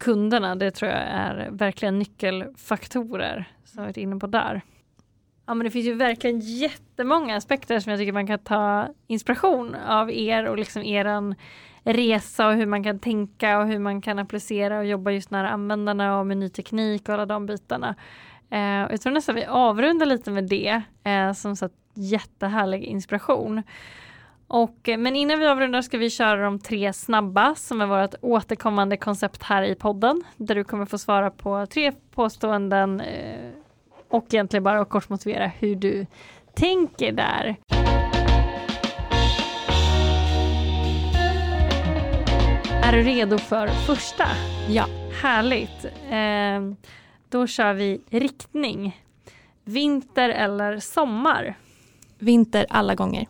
kunderna. 0.00 0.54
Det 0.54 0.70
tror 0.70 0.90
jag 0.90 1.00
är 1.00 1.48
verkligen 1.50 1.98
nyckelfaktorer 1.98 3.44
som 3.64 3.82
vi 3.82 3.86
varit 3.86 3.96
inne 3.96 4.16
på 4.16 4.26
där. 4.26 4.62
Ja 5.46 5.54
men 5.54 5.64
det 5.64 5.70
finns 5.70 5.86
ju 5.86 5.94
verkligen 5.94 6.40
jättemånga 6.40 7.36
aspekter 7.36 7.80
som 7.80 7.90
jag 7.90 7.98
tycker 7.98 8.12
man 8.12 8.26
kan 8.26 8.38
ta 8.38 8.88
inspiration 9.06 9.74
av 9.74 10.10
er 10.10 10.44
och 10.44 10.58
liksom 10.58 10.82
eran 10.82 11.34
resa 11.84 12.48
och 12.48 12.54
hur 12.54 12.66
man 12.66 12.84
kan 12.84 12.98
tänka 12.98 13.58
och 13.58 13.66
hur 13.66 13.78
man 13.78 14.00
kan 14.00 14.18
applicera 14.18 14.78
och 14.78 14.86
jobba 14.86 15.10
just 15.10 15.30
nära 15.30 15.50
användarna 15.50 16.18
och 16.18 16.26
med 16.26 16.36
ny 16.36 16.48
teknik 16.48 17.08
och 17.08 17.14
alla 17.14 17.26
de 17.26 17.46
bitarna. 17.46 17.94
Eh, 18.50 18.60
jag 18.60 19.00
tror 19.00 19.12
nästan 19.12 19.34
vi 19.34 19.44
avrundar 19.44 20.06
lite 20.06 20.30
med 20.30 20.44
det 20.44 20.82
eh, 21.04 21.32
som 21.32 21.56
så 21.56 21.68
jättehärlig 21.94 22.84
inspiration. 22.84 23.62
Och, 24.52 24.88
eh, 24.88 24.98
men 24.98 25.16
innan 25.16 25.38
vi 25.38 25.46
avrundar 25.46 25.82
ska 25.82 25.98
vi 25.98 26.10
köra 26.10 26.44
de 26.44 26.58
tre 26.58 26.92
snabba 26.92 27.54
som 27.54 27.80
är 27.80 27.86
vårt 27.86 28.14
återkommande 28.20 28.96
koncept 28.96 29.42
här 29.42 29.62
i 29.62 29.74
podden. 29.74 30.22
Där 30.36 30.54
du 30.54 30.64
kommer 30.64 30.86
få 30.86 30.98
svara 30.98 31.30
på 31.30 31.66
tre 31.66 31.92
påståenden 32.14 33.00
eh, 33.00 33.50
och 34.08 34.34
egentligen 34.34 34.64
bara 34.64 34.84
kort 34.84 35.08
motivera 35.08 35.46
hur 35.46 35.76
du 35.76 36.06
tänker 36.54 37.12
där. 37.12 37.56
Är 42.82 42.92
du 42.92 43.02
redo 43.02 43.38
för 43.38 43.68
första? 43.68 44.26
Ja. 44.68 44.86
Härligt. 45.22 45.84
Eh, 46.10 46.88
då 47.28 47.46
kör 47.46 47.74
vi 47.74 48.00
riktning. 48.10 49.00
Vinter 49.64 50.28
eller 50.28 50.78
sommar? 50.78 51.54
Vinter 52.18 52.66
alla 52.70 52.94
gånger 52.94 53.26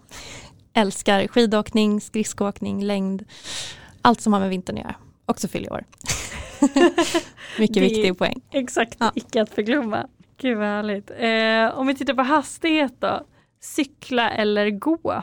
älskar 0.72 1.26
skidåkning, 1.28 2.00
skridskoåkning, 2.00 2.84
längd, 2.84 3.24
allt 4.02 4.20
som 4.20 4.32
har 4.32 4.40
med 4.40 4.50
vintern 4.50 4.78
att 4.78 4.82
göra. 4.82 4.94
Också 5.26 5.48
fyller 5.48 5.72
år. 5.72 5.84
Mycket 7.58 7.82
viktig 7.82 8.18
poäng. 8.18 8.40
Exakt, 8.50 8.96
ja. 9.00 9.12
icke 9.14 9.42
att 9.42 9.50
förglömma. 9.50 10.06
Gud 10.36 10.58
vad 10.58 10.66
härligt. 10.66 11.10
Eh, 11.10 11.78
om 11.78 11.86
vi 11.86 11.94
tittar 11.94 12.14
på 12.14 12.22
hastighet 12.22 12.94
då, 12.98 13.26
cykla 13.60 14.30
eller 14.30 14.70
gå? 14.70 15.22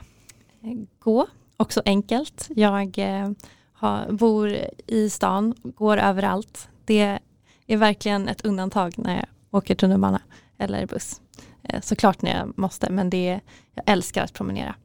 Gå, 1.00 1.28
också 1.58 1.82
enkelt. 1.86 2.48
Jag 2.50 2.98
eh, 2.98 3.32
har, 3.74 4.12
bor 4.12 4.58
i 4.88 5.10
stan, 5.10 5.56
går 5.64 5.98
överallt. 5.98 6.70
Det 6.86 7.20
är 7.68 7.78
verkligen 7.78 8.28
ett 8.28 8.46
undantag 8.46 8.94
när 8.98 9.16
jag 9.16 9.26
åker 9.52 9.76
tunnelbana 9.76 10.22
eller 10.58 10.86
buss. 10.86 11.22
Eh, 11.64 11.82
såklart 11.82 12.22
när 12.22 12.38
jag 12.38 12.58
måste, 12.58 12.90
men 12.90 13.10
det, 13.10 13.40
jag 13.74 13.84
älskar 13.88 14.24
att 14.24 14.34
promenera. 14.34 14.76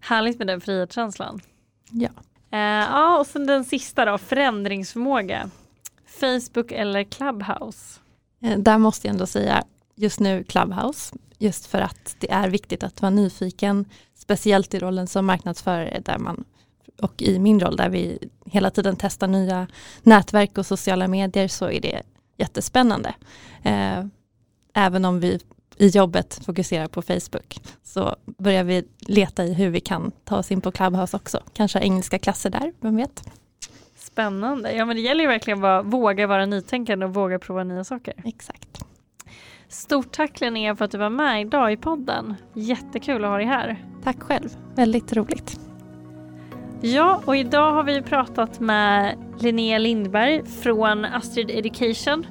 Härligt 0.00 0.38
med 0.38 0.46
den 0.46 0.60
frihetskänslan. 0.60 1.40
Ja. 1.90 2.08
Uh, 2.52 2.58
ja, 2.90 3.18
och 3.18 3.26
sen 3.26 3.46
den 3.46 3.64
sista 3.64 4.04
då, 4.04 4.18
förändringsförmåga. 4.18 5.50
Facebook 6.20 6.72
eller 6.72 7.04
Clubhouse? 7.04 8.00
Uh, 8.44 8.58
där 8.58 8.78
måste 8.78 9.06
jag 9.06 9.14
ändå 9.14 9.26
säga 9.26 9.64
just 9.94 10.20
nu 10.20 10.44
Clubhouse. 10.44 11.16
Just 11.38 11.66
för 11.66 11.80
att 11.80 12.16
det 12.18 12.30
är 12.30 12.48
viktigt 12.48 12.82
att 12.82 13.02
vara 13.02 13.10
nyfiken. 13.10 13.84
Speciellt 14.14 14.74
i 14.74 14.78
rollen 14.78 15.06
som 15.06 15.26
marknadsförare 15.26 16.00
där 16.04 16.18
man 16.18 16.44
och 17.02 17.22
i 17.22 17.38
min 17.38 17.60
roll 17.60 17.76
där 17.76 17.88
vi 17.88 18.18
hela 18.46 18.70
tiden 18.70 18.96
testar 18.98 19.26
nya 19.26 19.66
nätverk 20.02 20.58
och 20.58 20.66
sociala 20.66 21.08
medier 21.08 21.48
så 21.48 21.70
är 21.70 21.80
det 21.80 22.02
jättespännande. 22.36 23.14
Uh, 23.66 24.06
även 24.74 25.04
om 25.04 25.20
vi 25.20 25.40
i 25.80 25.88
jobbet 25.88 26.40
fokuserar 26.46 26.86
på 26.86 27.02
Facebook 27.02 27.60
så 27.82 28.16
börjar 28.24 28.64
vi 28.64 28.84
leta 29.00 29.44
i 29.44 29.54
hur 29.54 29.70
vi 29.70 29.80
kan 29.80 30.12
ta 30.24 30.38
oss 30.38 30.50
in 30.50 30.60
på 30.60 30.72
Clubhouse 30.72 31.16
också. 31.16 31.40
Kanske 31.52 31.78
engelska 31.78 32.18
klasser 32.18 32.50
där, 32.50 32.72
vem 32.80 32.96
vet? 32.96 33.22
Spännande. 33.96 34.72
Ja 34.72 34.84
men 34.84 34.96
det 34.96 35.02
gäller 35.02 35.20
ju 35.20 35.28
verkligen 35.28 35.64
att 35.64 35.86
våga 35.86 36.26
vara 36.26 36.46
nytänkande 36.46 37.06
och 37.06 37.14
våga 37.14 37.38
prova 37.38 37.64
nya 37.64 37.84
saker. 37.84 38.14
Exakt. 38.24 38.84
Stort 39.68 40.12
tack 40.12 40.40
Linnea 40.40 40.76
för 40.76 40.84
att 40.84 40.90
du 40.90 40.98
var 40.98 41.10
med 41.10 41.40
idag 41.40 41.72
i 41.72 41.76
podden. 41.76 42.34
Jättekul 42.54 43.24
att 43.24 43.30
ha 43.30 43.36
dig 43.36 43.46
här. 43.46 43.84
Tack 44.04 44.22
själv, 44.22 44.48
väldigt 44.74 45.12
roligt. 45.12 45.60
Ja, 46.80 47.22
och 47.24 47.36
idag 47.36 47.72
har 47.72 47.82
vi 47.82 48.02
pratat 48.02 48.60
med 48.60 49.18
Linnea 49.38 49.78
Lindberg 49.78 50.46
från 50.46 51.04
Astrid 51.04 51.50
Education. 51.50 52.26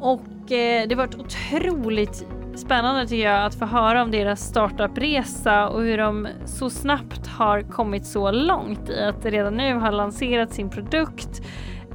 Och 0.00 0.52
eh, 0.52 0.88
det 0.88 0.94
har 0.94 0.96
varit 0.96 1.14
otroligt 1.14 2.26
spännande 2.58 3.06
tycker 3.06 3.24
jag 3.24 3.44
att 3.46 3.54
få 3.54 3.64
höra 3.64 4.02
om 4.02 4.10
deras 4.10 4.40
startupresa 4.40 5.68
och 5.68 5.82
hur 5.82 5.98
de 5.98 6.28
så 6.44 6.70
snabbt 6.70 7.26
har 7.26 7.60
kommit 7.60 8.06
så 8.06 8.30
långt 8.30 8.90
i 8.90 9.00
att 9.00 9.24
redan 9.24 9.54
nu 9.54 9.74
har 9.74 9.92
lanserat 9.92 10.52
sin 10.52 10.70
produkt, 10.70 11.42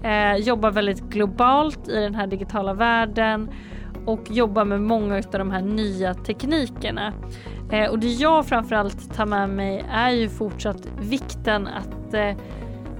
eh, 0.03 0.35
jobbar 0.35 0.71
väldigt 0.71 1.01
globalt 1.01 1.87
i 1.87 1.95
den 1.95 2.15
här 2.15 2.27
digitala 2.27 2.73
världen 2.73 3.49
och 4.05 4.31
jobbar 4.31 4.65
med 4.65 4.81
många 4.81 5.15
av 5.15 5.23
de 5.31 5.51
här 5.51 5.61
nya 5.61 6.13
teknikerna. 6.13 7.13
Eh, 7.71 7.89
och 7.89 7.99
det 7.99 8.07
jag 8.07 8.45
framförallt 8.45 9.13
tar 9.13 9.25
med 9.25 9.49
mig 9.49 9.85
är 9.91 10.09
ju 10.09 10.29
fortsatt 10.29 10.87
vikten 10.99 11.67
att 11.67 12.13
eh, 12.13 12.31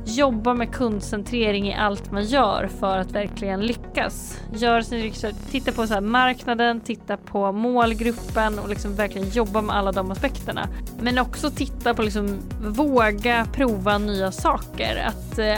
jobba 0.06 0.54
med 0.54 0.74
kundcentrering 0.74 1.68
i 1.68 1.76
allt 1.76 2.12
man 2.12 2.26
gör 2.26 2.70
för 2.80 2.98
att 2.98 3.12
verkligen 3.12 3.62
lyckas. 3.62 4.40
Gör 4.54 4.82
sin 4.82 5.02
research, 5.02 5.36
titta 5.52 5.72
på 5.72 5.88
så 5.88 6.02
marknaden, 6.02 6.82
titta 6.82 7.18
på 7.18 7.52
målgruppen 7.52 8.60
och 8.60 8.70
liksom 8.70 8.96
verkligen 8.96 9.30
jobba 9.30 9.62
med 9.62 9.76
alla 9.76 9.92
de 9.92 10.12
aspekterna. 10.12 10.68
Men 11.00 11.20
också 11.20 11.50
titta 11.50 11.94
på 11.94 12.02
liksom 12.02 12.40
våga 12.62 13.48
prova 13.54 13.98
nya 13.98 14.32
saker. 14.32 15.06
Att 15.08 15.40
eh, 15.40 15.58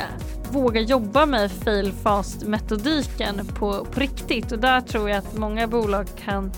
våga 0.51 0.81
jobba 0.81 1.25
med 1.25 1.51
fail 1.51 1.91
fast 1.91 2.47
metodiken 2.47 3.45
på, 3.45 3.85
på 3.85 3.99
riktigt 3.99 4.51
och 4.51 4.59
där 4.59 4.81
tror 4.81 5.09
jag 5.09 5.17
att 5.17 5.37
många 5.37 5.67
bolag 5.67 6.07
kan 6.25 6.51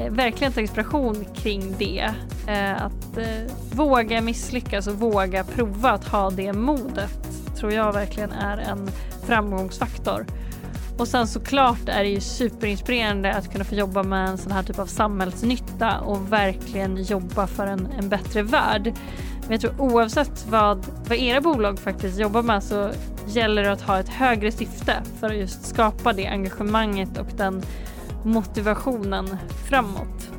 Eh, 0.00 0.10
verkligen 0.10 0.52
ta 0.52 0.60
inspiration 0.60 1.24
kring 1.34 1.74
det. 1.78 2.10
Eh, 2.46 2.82
att 2.82 3.16
eh, 3.16 3.52
våga 3.72 4.20
misslyckas 4.20 4.86
och 4.86 4.94
våga 4.94 5.44
prova 5.44 5.90
att 5.90 6.08
ha 6.08 6.30
det 6.30 6.52
modet 6.52 7.18
tror 7.56 7.72
jag 7.72 7.92
verkligen 7.92 8.32
är 8.32 8.58
en 8.58 8.90
framgångsfaktor. 9.26 10.26
Och 10.98 11.08
sen 11.08 11.26
såklart 11.26 11.88
är 11.88 12.02
det 12.02 12.08
ju 12.08 12.20
superinspirerande 12.20 13.34
att 13.34 13.52
kunna 13.52 13.64
få 13.64 13.74
jobba 13.74 14.02
med 14.02 14.28
en 14.28 14.38
sån 14.38 14.52
här 14.52 14.62
typ 14.62 14.78
av 14.78 14.86
samhällsnytta 14.86 16.00
och 16.00 16.32
verkligen 16.32 17.02
jobba 17.02 17.46
för 17.46 17.66
en, 17.66 17.88
en 17.98 18.08
bättre 18.08 18.42
värld. 18.42 18.92
Men 19.42 19.50
jag 19.50 19.60
tror 19.60 19.80
oavsett 19.80 20.46
vad, 20.48 20.86
vad 21.08 21.18
era 21.18 21.40
bolag 21.40 21.78
faktiskt 21.78 22.18
jobbar 22.18 22.42
med 22.42 22.64
så 22.64 22.90
gäller 23.26 23.62
det 23.62 23.72
att 23.72 23.82
ha 23.82 23.98
ett 23.98 24.08
högre 24.08 24.52
syfte 24.52 24.94
för 25.20 25.26
att 25.26 25.36
just 25.36 25.66
skapa 25.66 26.12
det 26.12 26.26
engagemanget 26.26 27.18
och 27.18 27.28
den 27.36 27.62
motivationen 28.24 29.36
framåt. 29.68 30.30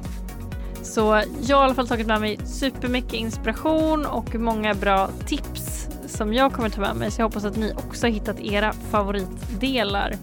Så 0.81 1.23
jag 1.41 1.57
har 1.57 1.63
i 1.63 1.65
alla 1.65 1.75
fall 1.75 1.87
tagit 1.87 2.07
med 2.07 2.21
mig 2.21 2.37
supermycket 2.45 3.13
inspiration 3.13 4.05
och 4.05 4.35
många 4.35 4.73
bra 4.73 5.09
tips 5.25 5.89
som 6.07 6.33
jag 6.33 6.53
kommer 6.53 6.69
ta 6.69 6.81
med 6.81 6.95
mig 6.95 7.11
så 7.11 7.21
jag 7.21 7.25
hoppas 7.25 7.45
att 7.45 7.57
ni 7.57 7.73
också 7.73 8.05
har 8.05 8.11
hittat 8.11 8.39
era 8.39 8.73
favoritdelar. 8.73 10.15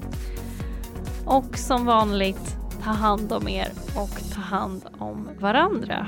Och 1.25 1.59
som 1.59 1.87
vanligt, 1.87 2.57
ta 2.85 2.91
hand 2.91 3.33
om 3.33 3.49
er 3.49 3.69
och 3.97 4.35
ta 4.35 4.41
hand 4.41 4.83
om 4.99 5.29
varandra. 5.41 6.07